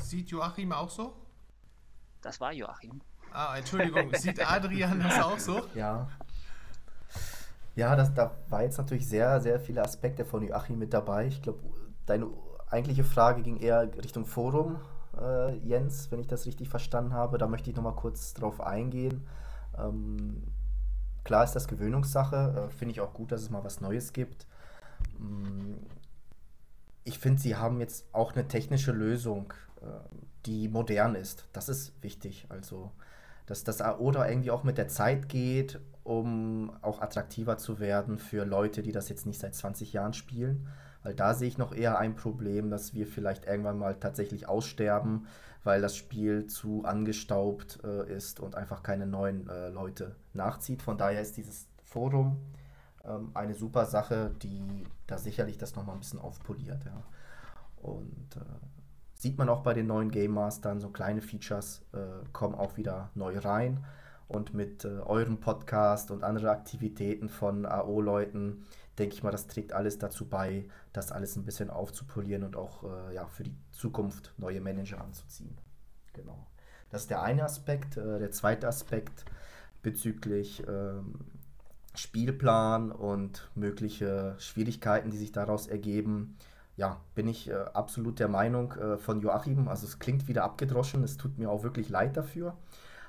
[0.00, 1.14] Sieht Joachim auch so?
[2.22, 3.00] Das war Joachim.
[3.32, 5.66] Ah, Entschuldigung, sieht Adrian das auch so?
[5.74, 6.08] Ja,
[7.74, 11.26] ja, das, da war jetzt natürlich sehr, sehr viele Aspekte von Joachim mit dabei.
[11.26, 11.60] Ich glaube,
[12.04, 12.28] deine
[12.68, 14.78] eigentliche Frage ging eher Richtung Forum,
[15.18, 17.38] äh, Jens, wenn ich das richtig verstanden habe.
[17.38, 19.26] Da möchte ich nochmal kurz drauf eingehen.
[19.78, 20.42] Ähm,
[21.24, 22.68] klar ist das Gewöhnungssache.
[22.68, 24.46] Äh, finde ich auch gut, dass es mal was Neues gibt.
[25.18, 25.78] Ähm,
[27.04, 29.86] ich finde, sie haben jetzt auch eine technische Lösung, äh,
[30.46, 31.46] die modern ist.
[31.52, 32.46] Das ist wichtig.
[32.48, 32.92] Also,
[33.46, 38.44] dass das AODA irgendwie auch mit der Zeit geht um auch attraktiver zu werden für
[38.44, 40.68] Leute, die das jetzt nicht seit 20 Jahren spielen.
[41.02, 45.26] Weil da sehe ich noch eher ein Problem, dass wir vielleicht irgendwann mal tatsächlich aussterben,
[45.64, 50.82] weil das Spiel zu angestaubt äh, ist und einfach keine neuen äh, Leute nachzieht.
[50.82, 52.38] Von daher ist dieses Forum
[53.04, 56.84] ähm, eine super Sache, die da sicherlich das nochmal ein bisschen aufpoliert.
[56.84, 57.02] Ja.
[57.76, 58.40] Und äh,
[59.14, 63.10] sieht man auch bei den neuen Game Mastern, so kleine Features äh, kommen auch wieder
[63.14, 63.84] neu rein
[64.28, 68.64] und mit äh, eurem Podcast und anderen Aktivitäten von AO-Leuten,
[68.98, 72.84] denke ich mal, das trägt alles dazu bei, das alles ein bisschen aufzupolieren und auch
[72.84, 75.56] äh, ja, für die Zukunft neue Manager anzuziehen.
[76.12, 76.46] Genau.
[76.90, 77.96] Das ist der eine Aspekt.
[77.96, 79.24] Äh, der zweite Aspekt
[79.82, 81.14] bezüglich ähm,
[81.94, 86.36] Spielplan und mögliche Schwierigkeiten, die sich daraus ergeben.
[86.76, 89.68] Ja, bin ich äh, absolut der Meinung äh, von Joachim.
[89.68, 92.56] Also es klingt wieder abgedroschen, es tut mir auch wirklich leid dafür.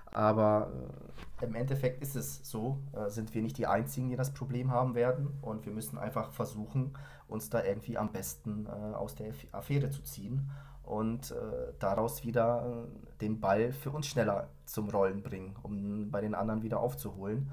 [0.06, 4.34] Aber äh, im Endeffekt ist es so, äh, sind wir nicht die Einzigen, die das
[4.34, 5.30] Problem haben werden.
[5.42, 6.94] Und wir müssen einfach versuchen,
[7.28, 10.50] uns da irgendwie am besten äh, aus der Affäre zu ziehen
[10.84, 16.22] und äh, daraus wieder äh, den Ball für uns schneller zum Rollen bringen, um bei
[16.22, 17.50] den anderen wieder aufzuholen.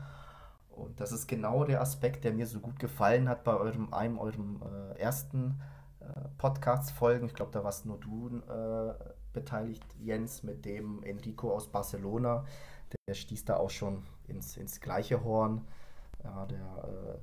[0.71, 4.19] Und das ist genau der Aspekt, der mir so gut gefallen hat bei eurem, einem
[4.19, 5.61] eurem äh, ersten
[6.39, 7.27] Podcast-Folgen.
[7.27, 8.41] Ich glaube, da warst nur du
[9.33, 12.45] beteiligt, Jens, mit dem Enrico aus Barcelona.
[13.07, 15.67] Der stieß da auch schon ins, ins gleiche Horn.
[16.25, 17.21] Ja, der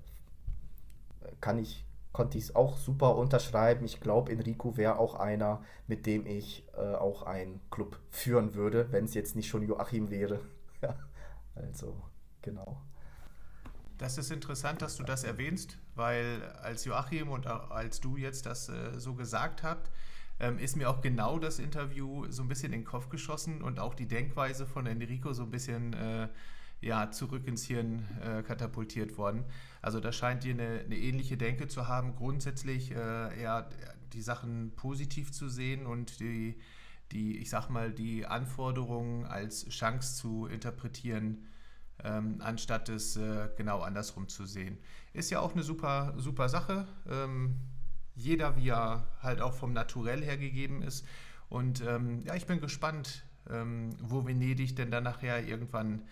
[1.21, 3.85] äh, kann ich, konnte ich auch super unterschreiben.
[3.85, 8.91] Ich glaube, Enrico wäre auch einer, mit dem ich äh, auch einen Club führen würde,
[8.91, 10.41] wenn es jetzt nicht schon Joachim wäre.
[10.81, 10.95] ja,
[11.55, 12.01] also
[12.41, 12.81] genau.
[13.97, 18.69] Das ist interessant, dass du das erwähnst, weil als Joachim und als du jetzt das
[18.69, 19.89] äh, so gesagt habt,
[20.39, 23.79] ähm, ist mir auch genau das Interview so ein bisschen in den Kopf geschossen und
[23.79, 26.29] auch die Denkweise von Enrico so ein bisschen äh,
[26.81, 29.45] ja, zurück ins Hirn äh, katapultiert worden.
[29.81, 33.69] Also da scheint dir eine, eine ähnliche Denke zu haben, grundsätzlich äh, eher
[34.13, 36.59] die Sachen positiv zu sehen und die,
[37.11, 41.47] die, ich sag mal, die Anforderungen als Chance zu interpretieren
[42.03, 44.77] ähm, anstatt es äh, genau andersrum zu sehen.
[45.13, 46.87] Ist ja auch eine super, super Sache.
[47.09, 47.59] Ähm,
[48.17, 51.05] jeder, wie er halt auch vom Naturell her gegeben ist.
[51.49, 56.07] Und ähm, ja, ich bin gespannt, ähm, wo Venedig denn dann nachher irgendwann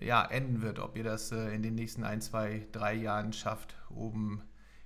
[0.00, 0.78] ja, enden wird.
[0.78, 4.42] Ob ihr das äh, in den nächsten ein, zwei, drei Jahren schafft, oben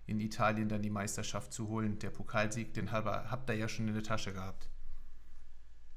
[0.06, 1.98] in Italien dann die Meisterschaft zu holen.
[2.00, 4.68] Der Pokalsieg, den habt ihr ja schon in der Tasche gehabt.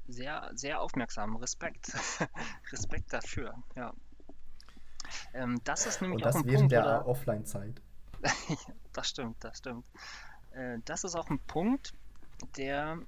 [0.06, 1.36] Sehr, sehr aufmerksam.
[1.36, 1.92] Respekt.
[2.72, 3.92] Respekt dafür, ja.
[5.34, 7.06] Ähm, das ist nämlich Und das auch ein während Punkt, der?
[7.06, 7.82] Offline-Zeit.
[8.92, 9.84] das stimmt, das stimmt.
[10.60, 11.92] Äh, das ist auch ein Punkt,
[12.56, 12.98] der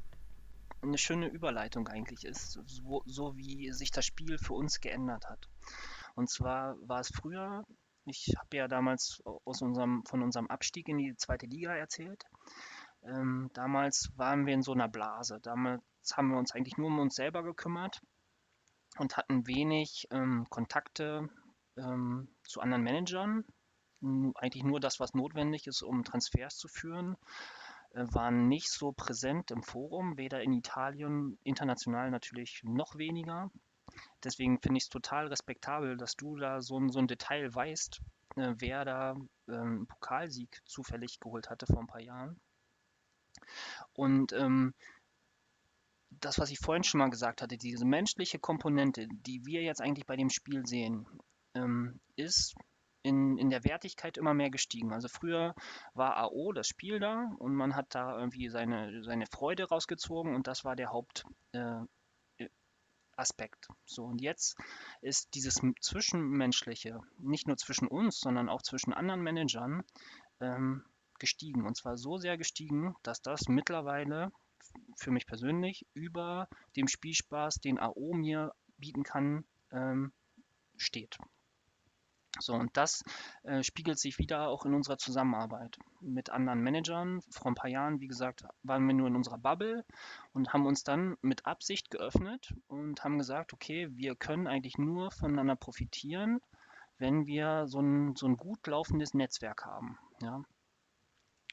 [0.80, 5.48] eine schöne Überleitung eigentlich ist, so, so wie sich das Spiel für uns geändert hat.
[6.14, 7.64] Und zwar war es früher,
[8.04, 12.24] ich habe ja damals aus unserem, von unserem Abstieg in die zweite Liga erzählt.
[13.04, 15.38] Ähm, damals waren wir in so einer Blase.
[15.40, 15.82] Damals
[16.14, 18.00] haben wir uns eigentlich nur um uns selber gekümmert
[18.98, 21.28] und hatten wenig ähm, Kontakte
[21.76, 23.44] ähm, zu anderen Managern.
[24.02, 27.16] Eigentlich nur das, was notwendig ist, um Transfers zu führen,
[27.92, 33.50] äh, waren nicht so präsent im Forum, weder in Italien, international natürlich noch weniger.
[34.24, 38.00] Deswegen finde ich es total respektabel, dass du da so ein, so ein Detail weißt,
[38.36, 39.16] äh, wer da
[39.48, 42.40] ähm, Pokalsieg zufällig geholt hatte vor ein paar Jahren.
[43.92, 44.74] Und ähm,
[46.20, 50.06] das, was ich vorhin schon mal gesagt hatte, diese menschliche Komponente, die wir jetzt eigentlich
[50.06, 51.06] bei dem Spiel sehen,
[51.54, 52.54] ähm, ist
[53.02, 54.92] in, in der Wertigkeit immer mehr gestiegen.
[54.92, 55.54] Also früher
[55.94, 60.46] war AO das Spiel da und man hat da irgendwie seine, seine Freude rausgezogen und
[60.46, 61.88] das war der Hauptaspekt.
[63.68, 64.56] Äh, so, und jetzt
[65.00, 69.82] ist dieses Zwischenmenschliche, nicht nur zwischen uns, sondern auch zwischen anderen Managern,
[70.40, 70.84] ähm,
[71.22, 71.66] gestiegen.
[71.66, 74.32] Und zwar so sehr gestiegen, dass das mittlerweile
[74.96, 80.12] für mich persönlich über dem Spielspaß, den AO mir bieten kann, ähm,
[80.76, 81.18] steht.
[82.38, 83.04] So, und das
[83.42, 87.20] äh, spiegelt sich wieder auch in unserer Zusammenarbeit mit anderen Managern.
[87.30, 89.84] Vor ein paar Jahren, wie gesagt, waren wir nur in unserer Bubble
[90.32, 95.10] und haben uns dann mit Absicht geöffnet und haben gesagt, okay, wir können eigentlich nur
[95.10, 96.40] voneinander profitieren,
[96.98, 99.98] wenn wir so ein, so ein gut laufendes Netzwerk haben.
[100.22, 100.42] Ja?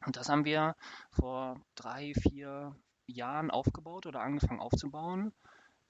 [0.06, 0.76] Und das haben wir
[1.12, 2.74] vor drei, vier
[3.06, 5.34] Jahren aufgebaut oder angefangen aufzubauen.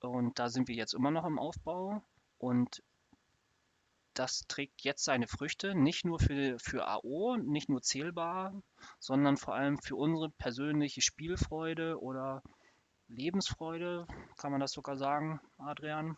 [0.02, 2.02] Und da sind wir jetzt immer noch im Aufbau.
[2.38, 2.82] Und
[4.20, 8.54] das trägt jetzt seine Früchte, nicht nur für, für AO, nicht nur zählbar,
[9.00, 12.44] sondern vor allem für unsere persönliche Spielfreude oder
[13.08, 14.06] Lebensfreude,
[14.36, 16.18] kann man das sogar sagen, Adrian?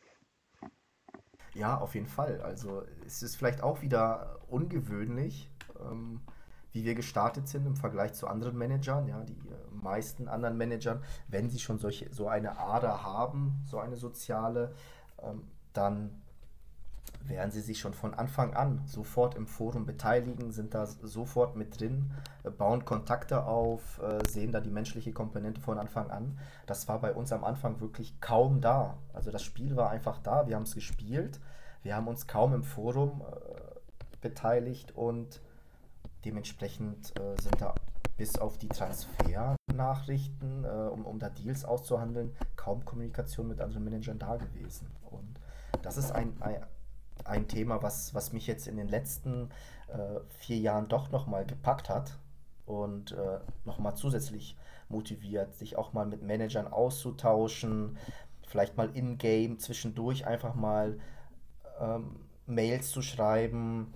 [1.53, 2.41] Ja, auf jeden Fall.
[2.41, 6.21] Also es ist vielleicht auch wieder ungewöhnlich, ähm,
[6.71, 9.07] wie wir gestartet sind im Vergleich zu anderen Managern.
[9.07, 13.77] Ja, die äh, meisten anderen Managern, wenn sie schon solche, so eine Ader haben, so
[13.77, 14.73] eine soziale,
[15.21, 15.43] ähm,
[15.73, 16.20] dann
[17.28, 21.80] werden sie sich schon von Anfang an sofort im Forum beteiligen, sind da sofort mit
[21.80, 22.11] drin,
[22.43, 26.38] äh, bauen Kontakte auf, äh, sehen da die menschliche Komponente von Anfang an.
[26.65, 28.97] Das war bei uns am Anfang wirklich kaum da.
[29.13, 31.39] Also das Spiel war einfach da, wir haben es gespielt,
[31.84, 33.36] wir haben uns kaum im Forum äh,
[34.22, 35.41] beteiligt und
[36.26, 37.74] dementsprechend sind da
[38.15, 44.36] bis auf die Transfernachrichten, um, um da Deals auszuhandeln, kaum Kommunikation mit anderen Managern da
[44.36, 44.86] gewesen.
[45.09, 45.39] Und
[45.82, 46.63] das ist ein, ein
[47.24, 49.49] ein Thema, was, was mich jetzt in den letzten
[49.88, 52.17] äh, vier Jahren doch nochmal gepackt hat
[52.65, 54.55] und äh, nochmal zusätzlich
[54.89, 57.97] motiviert, sich auch mal mit Managern auszutauschen,
[58.45, 60.99] vielleicht mal in-game zwischendurch einfach mal
[61.80, 63.93] ähm, Mails zu schreiben,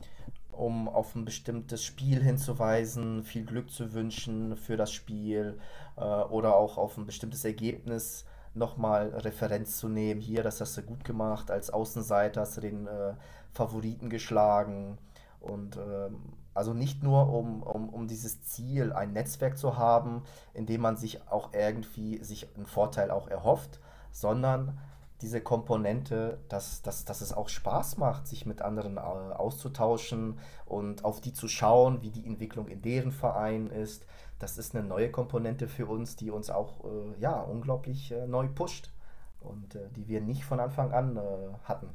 [0.52, 5.60] um auf ein bestimmtes Spiel hinzuweisen, viel Glück zu wünschen für das Spiel
[5.98, 10.22] äh, oder auch auf ein bestimmtes Ergebnis nochmal Referenz zu nehmen.
[10.22, 11.52] Hier, das hast du gut gemacht.
[11.52, 13.14] Als Außenseiter hast du den äh,
[13.54, 14.98] Favoriten geschlagen.
[15.40, 20.66] Und ähm, also nicht nur, um, um, um dieses Ziel, ein Netzwerk zu haben, in
[20.66, 23.80] dem man sich auch irgendwie sich einen Vorteil auch erhofft,
[24.12, 24.78] sondern
[25.22, 31.06] diese Komponente, dass, dass, dass es auch Spaß macht, sich mit anderen äh, auszutauschen und
[31.06, 34.06] auf die zu schauen, wie die Entwicklung in deren Verein ist,
[34.40, 38.48] das ist eine neue Komponente für uns, die uns auch äh, ja, unglaublich äh, neu
[38.48, 38.92] pusht
[39.40, 41.22] und äh, die wir nicht von Anfang an äh,
[41.64, 41.90] hatten.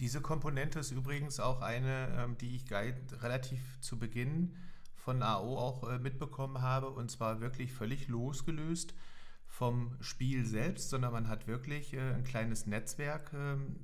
[0.00, 4.56] Diese Komponente ist übrigens auch eine, ähm, die ich relativ zu Beginn
[4.96, 8.94] von AO auch äh, mitbekommen habe und zwar wirklich völlig losgelöst
[9.46, 13.76] vom Spiel selbst, sondern man hat wirklich äh, ein kleines Netzwerk ähm,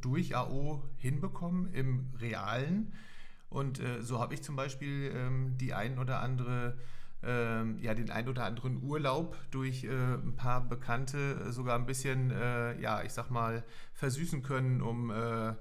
[0.00, 2.92] durch AO hinbekommen im Realen.
[3.52, 6.76] Und äh, so habe ich zum Beispiel ähm, die ein oder andere
[7.24, 12.30] ähm, ja, den ein oder anderen Urlaub durch äh, ein paar Bekannte sogar ein bisschen,
[12.30, 15.54] äh, ja, ich sag mal, versüßen können, um äh,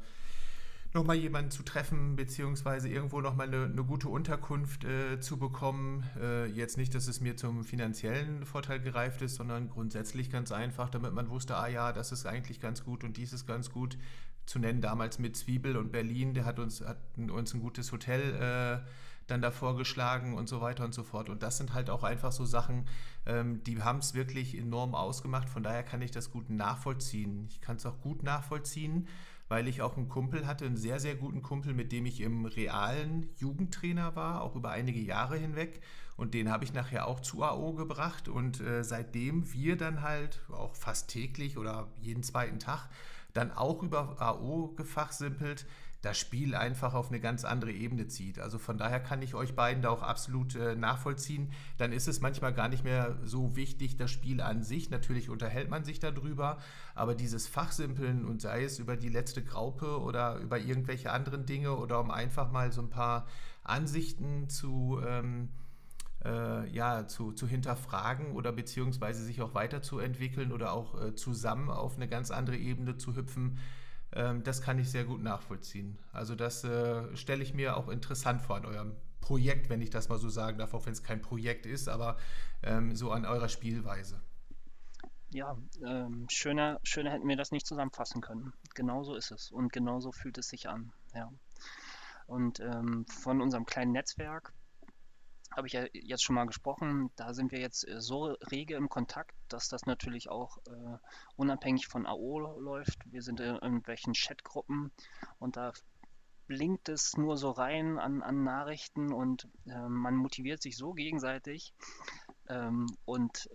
[0.93, 6.03] nochmal jemanden zu treffen, beziehungsweise irgendwo nochmal eine, eine gute Unterkunft äh, zu bekommen.
[6.19, 10.89] Äh, jetzt nicht, dass es mir zum finanziellen Vorteil gereift ist, sondern grundsätzlich ganz einfach,
[10.89, 13.97] damit man wusste, ah ja, das ist eigentlich ganz gut und dies ist ganz gut
[14.45, 14.81] zu nennen.
[14.81, 18.87] Damals mit Zwiebel und Berlin, der hat uns, hat uns ein gutes Hotel äh,
[19.27, 21.29] dann davor geschlagen und so weiter und so fort.
[21.29, 22.87] Und das sind halt auch einfach so Sachen,
[23.25, 25.49] ähm, die haben es wirklich enorm ausgemacht.
[25.49, 27.47] Von daher kann ich das gut nachvollziehen.
[27.49, 29.07] Ich kann es auch gut nachvollziehen,
[29.47, 32.45] weil ich auch einen Kumpel hatte, einen sehr, sehr guten Kumpel, mit dem ich im
[32.45, 35.81] realen Jugendtrainer war, auch über einige Jahre hinweg.
[36.17, 38.27] Und den habe ich nachher auch zu AO gebracht.
[38.27, 42.89] Und äh, seitdem wir dann halt auch fast täglich oder jeden zweiten Tag
[43.34, 45.65] dann auch über AO gefachsimpelt,
[46.01, 48.39] das Spiel einfach auf eine ganz andere Ebene zieht.
[48.39, 51.51] Also von daher kann ich euch beiden da auch absolut äh, nachvollziehen.
[51.77, 54.89] Dann ist es manchmal gar nicht mehr so wichtig, das Spiel an sich.
[54.89, 56.57] Natürlich unterhält man sich darüber,
[56.95, 61.75] aber dieses Fachsimpeln und sei es über die letzte Graupe oder über irgendwelche anderen Dinge
[61.77, 63.27] oder um einfach mal so ein paar
[63.63, 64.99] Ansichten zu...
[65.05, 65.49] Ähm,
[66.24, 71.95] äh, ja, zu, zu hinterfragen oder beziehungsweise sich auch weiterzuentwickeln oder auch äh, zusammen auf
[71.95, 73.59] eine ganz andere Ebene zu hüpfen,
[74.13, 75.97] ähm, das kann ich sehr gut nachvollziehen.
[76.11, 80.09] Also das äh, stelle ich mir auch interessant vor an eurem Projekt, wenn ich das
[80.09, 82.17] mal so sagen darf, auch wenn es kein Projekt ist, aber
[82.63, 84.19] ähm, so an eurer Spielweise.
[85.30, 85.55] Ja,
[85.86, 88.51] ähm, schöner, schöner hätten wir das nicht zusammenfassen können.
[88.76, 90.91] Genauso ist es und genauso fühlt es sich an.
[91.15, 91.32] Ja.
[92.28, 94.53] Und ähm, von unserem kleinen Netzwerk
[95.56, 98.89] habe ich ja jetzt schon mal gesprochen, da sind wir jetzt äh, so rege im
[98.89, 100.97] Kontakt, dass das natürlich auch äh,
[101.36, 102.99] unabhängig von AO läuft.
[103.12, 104.91] Wir sind in irgendwelchen Chatgruppen
[105.39, 105.74] und da
[106.47, 111.74] blinkt es nur so rein an, an Nachrichten und äh, man motiviert sich so gegenseitig.
[112.49, 113.49] Ähm, und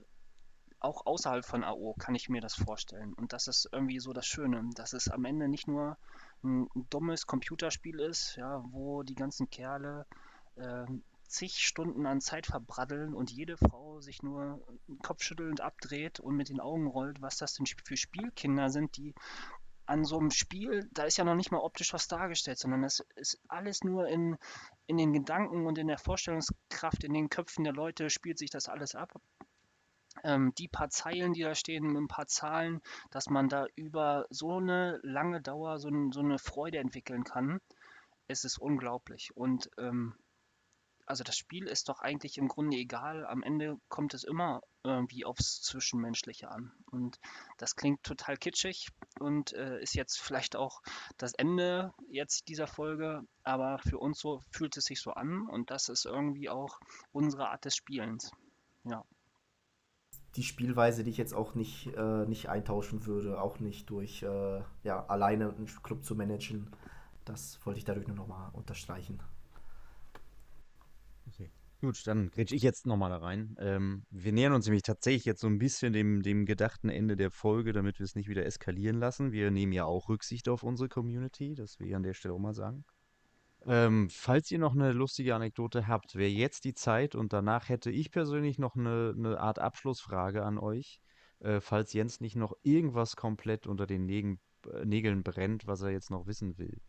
[0.81, 3.13] auch außerhalb von AO kann ich mir das vorstellen.
[3.15, 5.99] Und das ist irgendwie so das Schöne, dass es am Ende nicht nur
[6.45, 10.07] ein dummes Computerspiel ist, ja, wo die ganzen Kerle
[10.57, 10.87] äh,
[11.29, 14.66] zig Stunden an Zeit verbraddeln und jede Frau sich nur
[15.03, 19.14] kopfschüttelnd abdreht und mit den Augen rollt, was das denn für Spielkinder sind, die
[19.87, 23.05] an so einem Spiel, da ist ja noch nicht mal optisch was dargestellt, sondern es
[23.14, 24.37] ist alles nur in,
[24.87, 28.68] in den Gedanken und in der Vorstellungskraft, in den Köpfen der Leute spielt sich das
[28.68, 29.12] alles ab.
[30.24, 34.27] Ähm, die paar Zeilen, die da stehen, mit ein paar Zahlen, dass man da über
[34.31, 37.61] so eine lange Dauer so, so eine Freude entwickeln kann,
[38.27, 39.37] es ist unglaublich.
[39.37, 40.14] Und ähm,
[41.07, 43.25] also das Spiel ist doch eigentlich im Grunde egal.
[43.27, 46.73] Am Ende kommt es immer irgendwie aufs Zwischenmenschliche an.
[46.91, 47.19] Und
[47.59, 48.89] das klingt total kitschig
[49.21, 50.83] und äh, ist jetzt vielleicht auch
[51.17, 55.71] das Ende jetzt dieser Folge, aber für uns so fühlt es sich so an und
[55.71, 56.81] das ist irgendwie auch
[57.13, 58.33] unsere Art des Spielens.
[58.85, 59.05] Ja.
[60.35, 64.61] Die Spielweise, die ich jetzt auch nicht, äh, nicht eintauschen würde, auch nicht durch äh,
[64.83, 66.71] ja, alleine einen Club zu managen.
[67.25, 69.21] Das wollte ich dadurch nur nochmal unterstreichen.
[71.87, 73.55] Gut, dann grätsch ich jetzt nochmal da rein.
[73.61, 77.30] Ähm, wir nähern uns nämlich tatsächlich jetzt so ein bisschen dem, dem gedachten Ende der
[77.30, 79.30] Folge, damit wir es nicht wieder eskalieren lassen.
[79.30, 82.41] Wir nehmen ja auch Rücksicht auf unsere Community, das will ich an der Stelle auch
[82.41, 82.84] mal sagen.
[83.66, 87.93] Ähm, falls ihr noch eine lustige Anekdote habt, wäre jetzt die Zeit und danach hätte
[87.93, 90.99] ich persönlich noch eine, eine Art Abschlussfrage an euch.
[91.39, 95.91] Äh, falls Jens nicht noch irgendwas komplett unter den Nägeln, äh, Nägeln brennt, was er
[95.91, 96.80] jetzt noch wissen will.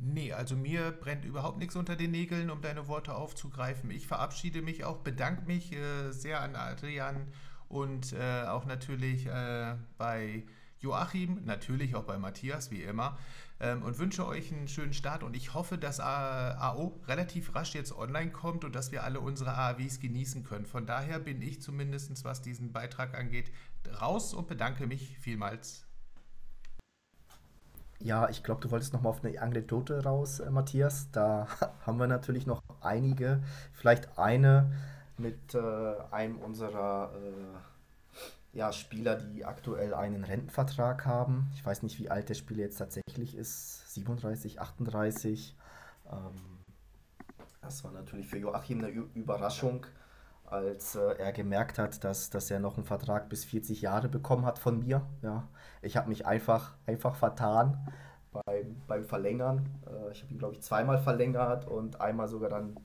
[0.00, 3.90] Nee, also mir brennt überhaupt nichts unter den Nägeln, um deine Worte aufzugreifen.
[3.90, 7.26] Ich verabschiede mich auch, bedanke mich äh, sehr an Adrian
[7.68, 10.44] und äh, auch natürlich äh, bei
[10.78, 13.18] Joachim, natürlich auch bei Matthias, wie immer,
[13.58, 17.92] ähm, und wünsche euch einen schönen Start und ich hoffe, dass AO relativ rasch jetzt
[17.92, 20.64] online kommt und dass wir alle unsere AAWs genießen können.
[20.64, 23.50] Von daher bin ich zumindest, was diesen Beitrag angeht,
[24.00, 25.87] raus und bedanke mich vielmals
[28.00, 31.10] ja, ich glaube, du wolltest noch mal auf eine Anekdote raus, äh, Matthias.
[31.10, 31.48] Da
[31.86, 33.42] haben wir natürlich noch einige.
[33.72, 34.72] Vielleicht eine
[35.16, 41.50] mit äh, einem unserer äh, ja, Spieler, die aktuell einen Rentenvertrag haben.
[41.54, 43.94] Ich weiß nicht, wie alt der Spieler jetzt tatsächlich ist.
[43.94, 45.56] 37, 38.
[46.10, 46.58] Ähm,
[47.60, 49.86] das war natürlich für Joachim eine Ü Überraschung,
[50.50, 54.44] als äh, er gemerkt hat, dass, dass er noch einen Vertrag bis 40 Jahre bekommen
[54.46, 55.02] hat von mir.
[55.22, 55.48] Ja.
[55.82, 57.78] Ich habe mich einfach, einfach vertan.
[58.46, 59.68] beim, beim Verlängern.
[59.86, 62.78] Äh, ich habe ihn, glaube ich, zweimal verlängert und einmal sogar dann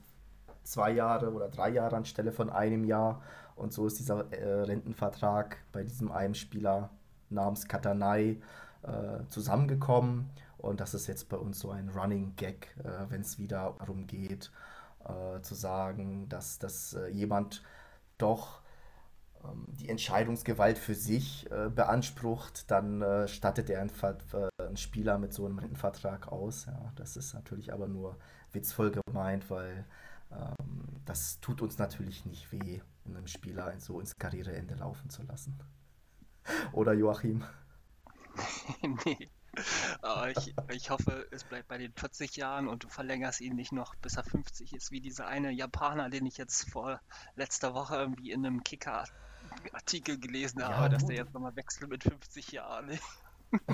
[0.62, 3.22] zwei Jahre oder drei Jahre anstelle von einem Jahr.
[3.56, 6.90] Und so ist dieser äh, Rentenvertrag bei diesem einen Spieler
[7.30, 8.40] namens Katanai
[8.82, 10.30] äh, zusammengekommen.
[10.58, 14.06] Und das ist jetzt bei uns so ein Running Gag, äh, wenn es wieder darum
[14.06, 14.50] geht,
[15.08, 17.62] äh, zu sagen, dass, dass äh, jemand
[18.18, 18.62] doch
[19.44, 23.92] ähm, die Entscheidungsgewalt für sich äh, beansprucht, dann äh, stattet er einen,
[24.58, 26.66] einen, Spieler mit so einem Rentenvertrag aus.
[26.66, 28.16] Ja, das ist natürlich aber nur
[28.52, 29.84] witzvoll gemeint, weil
[30.30, 35.58] ähm, das tut uns natürlich nicht weh, einem Spieler so ins Karriereende laufen zu lassen.
[36.72, 37.44] Oder Joachim?
[39.04, 39.28] nee.
[40.02, 43.72] Aber ich, ich hoffe, es bleibt bei den 40 Jahren und du verlängerst ihn nicht
[43.72, 47.00] noch, bis er 50 ist, wie dieser eine Japaner, den ich jetzt vor
[47.36, 52.02] letzter Woche irgendwie in einem Kicker-Artikel gelesen ja, habe, dass der jetzt nochmal wechselt mit
[52.02, 52.98] 50 Jahren.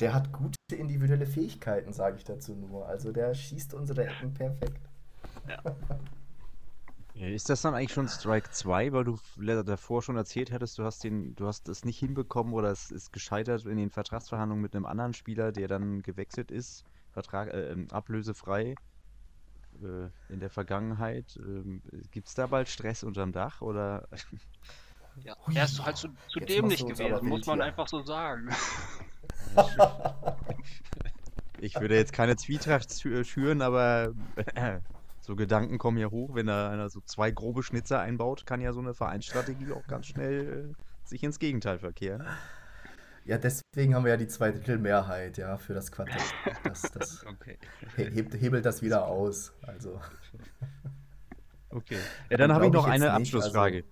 [0.00, 2.86] der hat gute individuelle Fähigkeiten, sage ich dazu nur.
[2.86, 4.80] Also der schießt unsere Ecken perfekt.
[5.48, 5.62] Ja.
[7.18, 9.18] Ist das dann eigentlich schon Strike 2, weil du
[9.62, 13.10] davor schon erzählt hattest, du hast den, du hast es nicht hinbekommen oder es ist
[13.10, 17.88] gescheitert in den Vertragsverhandlungen mit einem anderen Spieler, der dann gewechselt ist, Vertrag, äh, ähm,
[17.90, 18.74] ablösefrei
[19.82, 21.38] äh, in der Vergangenheit.
[21.38, 24.06] Ähm, Gibt es da bald Stress unterm Dach oder?
[25.24, 28.50] Ja, er ist halt zu, zu dämlich gewesen, muss man einfach so sagen.
[31.58, 32.92] ich würde jetzt keine Zwietracht
[33.26, 34.12] schüren, aber
[34.54, 34.80] äh,
[35.26, 38.72] so Gedanken kommen ja hoch, wenn da einer so zwei grobe Schnitzer einbaut, kann ja
[38.72, 42.24] so eine Vereinsstrategie auch ganz schnell äh, sich ins Gegenteil verkehren.
[43.24, 46.22] Ja, deswegen haben wir ja die Zweidrittelmehrheit, ja, für das Quartett.
[46.62, 47.58] Das, das okay.
[47.96, 49.52] hebt, hebelt das wieder aus.
[49.62, 50.00] Also.
[51.70, 51.98] Okay.
[52.30, 53.88] Ja, dann habe ich noch eine Abschlussfrage also,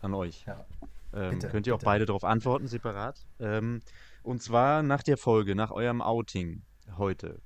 [0.00, 0.44] an euch.
[0.44, 0.66] Ja.
[1.14, 1.86] Ähm, bitte, könnt ihr auch bitte.
[1.86, 3.24] beide darauf antworten, separat.
[3.38, 3.80] Ähm,
[4.24, 6.62] und zwar nach der Folge, nach eurem Outing
[6.96, 7.40] heute.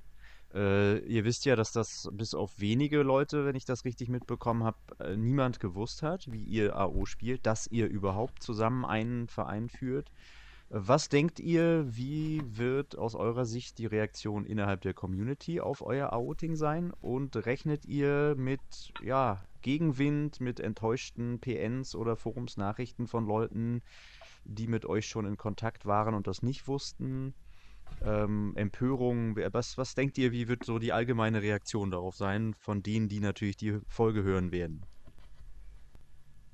[0.53, 4.63] Äh, ihr wisst ja, dass das bis auf wenige Leute, wenn ich das richtig mitbekommen
[4.63, 9.69] habe, äh, niemand gewusst hat, wie ihr AO spielt, dass ihr überhaupt zusammen einen Verein
[9.69, 10.11] führt.
[10.75, 16.13] Was denkt ihr, wie wird aus eurer Sicht die Reaktion innerhalb der Community auf euer
[16.13, 16.91] Outing sein?
[16.99, 23.81] Und rechnet ihr mit ja, Gegenwind, mit enttäuschten PNs oder Forumsnachrichten von Leuten,
[24.45, 27.35] die mit euch schon in Kontakt waren und das nicht wussten?
[28.03, 29.35] Ähm, Empörung.
[29.51, 33.19] Was, was denkt ihr, wie wird so die allgemeine Reaktion darauf sein, von denen, die
[33.19, 34.85] natürlich die Folge hören werden?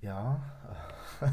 [0.02, 0.42] Ja,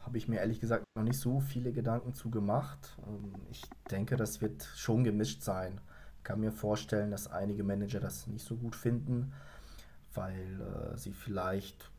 [0.00, 2.96] habe ich mir ehrlich gesagt noch nicht so viele Gedanken zu gemacht.
[3.06, 5.80] Ähm, ich denke, das wird schon gemischt sein.
[6.18, 9.32] Ich kann mir vorstellen, dass einige Manager das nicht so gut finden,
[10.14, 11.90] weil äh, sie vielleicht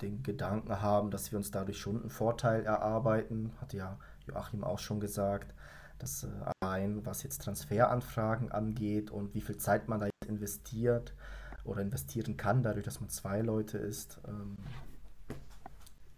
[0.00, 3.52] den Gedanken haben, dass wir uns dadurch schon einen Vorteil erarbeiten.
[3.60, 5.54] Hat ja Joachim auch schon gesagt
[5.98, 6.28] das äh,
[6.60, 11.14] allein, was jetzt Transferanfragen angeht und wie viel Zeit man da jetzt investiert
[11.64, 14.56] oder investieren kann, dadurch, dass man zwei Leute ist, ähm,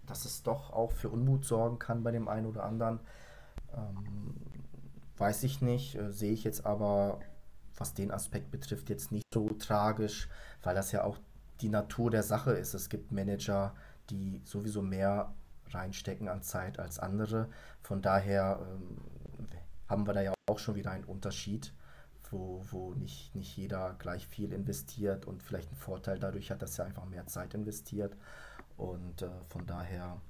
[0.06, 3.00] dass es doch auch für Unmut sorgen kann bei dem einen oder anderen.
[3.74, 4.34] Ähm,
[5.16, 7.20] weiß ich nicht, äh, sehe ich jetzt aber,
[7.76, 10.28] was den Aspekt betrifft, jetzt nicht so tragisch,
[10.62, 11.18] weil das ja auch
[11.60, 12.74] die Natur der Sache ist.
[12.74, 13.74] Es gibt Manager,
[14.08, 15.34] die sowieso mehr
[15.68, 17.48] reinstecken an Zeit als andere.
[17.82, 18.98] Von daher ähm,
[19.90, 21.74] haben wir da ja auch schon wieder einen Unterschied,
[22.30, 26.78] wo, wo nicht, nicht jeder gleich viel investiert und vielleicht einen Vorteil dadurch hat, dass
[26.78, 28.16] er einfach mehr Zeit investiert.
[28.76, 30.20] Und äh, von daher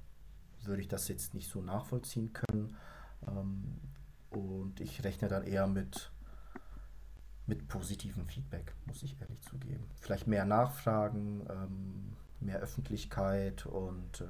[0.63, 2.75] würde ich das jetzt nicht so nachvollziehen können.
[3.27, 3.79] Ähm,
[4.31, 6.11] und ich rechne dann eher mit,
[7.45, 9.85] mit positivem Feedback, muss ich ehrlich zugeben.
[9.99, 14.25] Vielleicht mehr Nachfragen, ähm, mehr Öffentlichkeit und äh,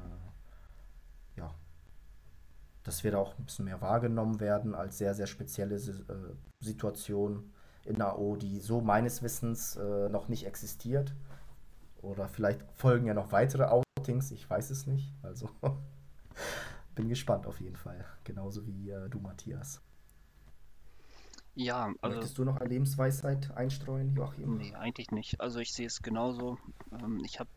[2.83, 7.51] dass wir da auch ein bisschen mehr wahrgenommen werden als sehr, sehr spezielle äh, Situation
[7.85, 11.15] in AO, die so meines Wissens äh, noch nicht existiert.
[12.01, 15.13] Oder vielleicht folgen ja noch weitere Outings, ich weiß es nicht.
[15.21, 15.49] Also
[16.95, 18.05] bin gespannt auf jeden Fall.
[18.23, 19.81] Genauso wie äh, du, Matthias.
[21.53, 22.15] Ja, also.
[22.15, 24.57] Möchtest du noch eine Lebensweisheit einstreuen, Joachim?
[24.57, 25.41] Nee, eigentlich nicht.
[25.41, 26.57] Also ich sehe es genauso.
[26.91, 27.49] Ähm, ich habe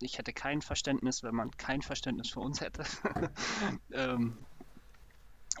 [0.00, 2.84] ich hätte kein Verständnis, wenn man kein Verständnis für uns hätte.
[3.92, 4.38] ähm,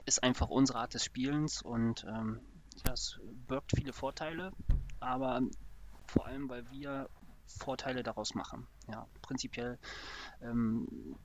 [0.06, 2.40] ist einfach unsere Art des Spielens und ähm,
[2.86, 4.52] ja, es birgt viele Vorteile,
[5.00, 5.40] aber
[6.06, 7.08] vor allem, weil wir
[7.46, 8.66] Vorteile daraus machen.
[8.90, 9.78] Ja, prinzipiell
[10.42, 11.16] ähm,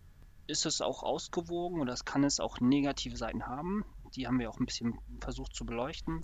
[0.48, 3.86] ist es auch ausgewogen oder es kann es auch negative Seiten haben.
[4.16, 6.22] Die haben wir auch ein bisschen versucht zu beleuchten,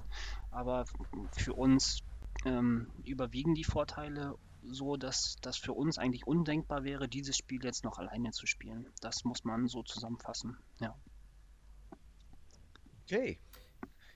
[0.51, 0.85] aber
[1.31, 2.01] für uns
[2.45, 7.83] ähm, überwiegen die Vorteile so, dass das für uns eigentlich undenkbar wäre, dieses Spiel jetzt
[7.83, 8.87] noch alleine zu spielen.
[8.99, 10.57] Das muss man so zusammenfassen.
[10.79, 10.95] Ja.
[13.05, 13.39] Okay.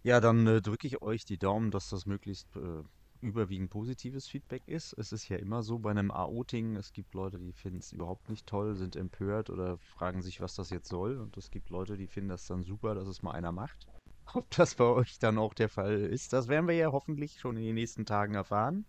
[0.01, 2.81] Ja, dann äh, drücke ich euch die Daumen, dass das möglichst äh,
[3.21, 4.93] überwiegend positives Feedback ist.
[4.93, 8.29] Es ist ja immer so bei einem AO-Ting, es gibt Leute, die finden es überhaupt
[8.29, 11.17] nicht toll, sind empört oder fragen sich, was das jetzt soll.
[11.17, 13.85] Und es gibt Leute, die finden das dann super, dass es mal einer macht.
[14.33, 17.57] Ob das bei euch dann auch der Fall ist, das werden wir ja hoffentlich schon
[17.57, 18.85] in den nächsten Tagen erfahren.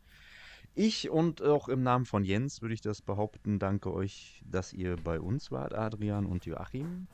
[0.74, 4.96] Ich und auch im Namen von Jens würde ich das behaupten, danke euch, dass ihr
[4.96, 7.08] bei uns wart, Adrian und Joachim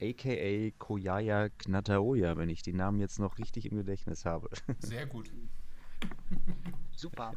[0.00, 4.50] aka Koyaya Knataoya, wenn ich die Namen jetzt noch richtig im Gedächtnis habe.
[4.80, 5.30] Sehr gut.
[6.96, 7.32] Super.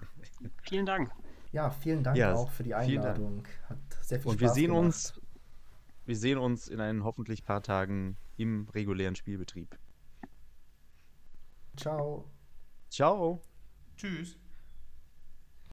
[0.64, 1.12] Vielen Dank.
[1.52, 2.76] Ja, vielen Dank Ja, auch für die.
[2.76, 3.44] Einladung.
[3.68, 4.86] Hat sehr viel Und wir sehen gemacht.
[4.86, 5.22] uns,
[6.06, 9.78] wir sehen uns in ein hoffentlich paar Tagen im regulären Spielbetrieb.
[11.78, 12.30] Ciao.
[12.90, 13.42] Ciao.
[13.96, 14.38] Tschüss.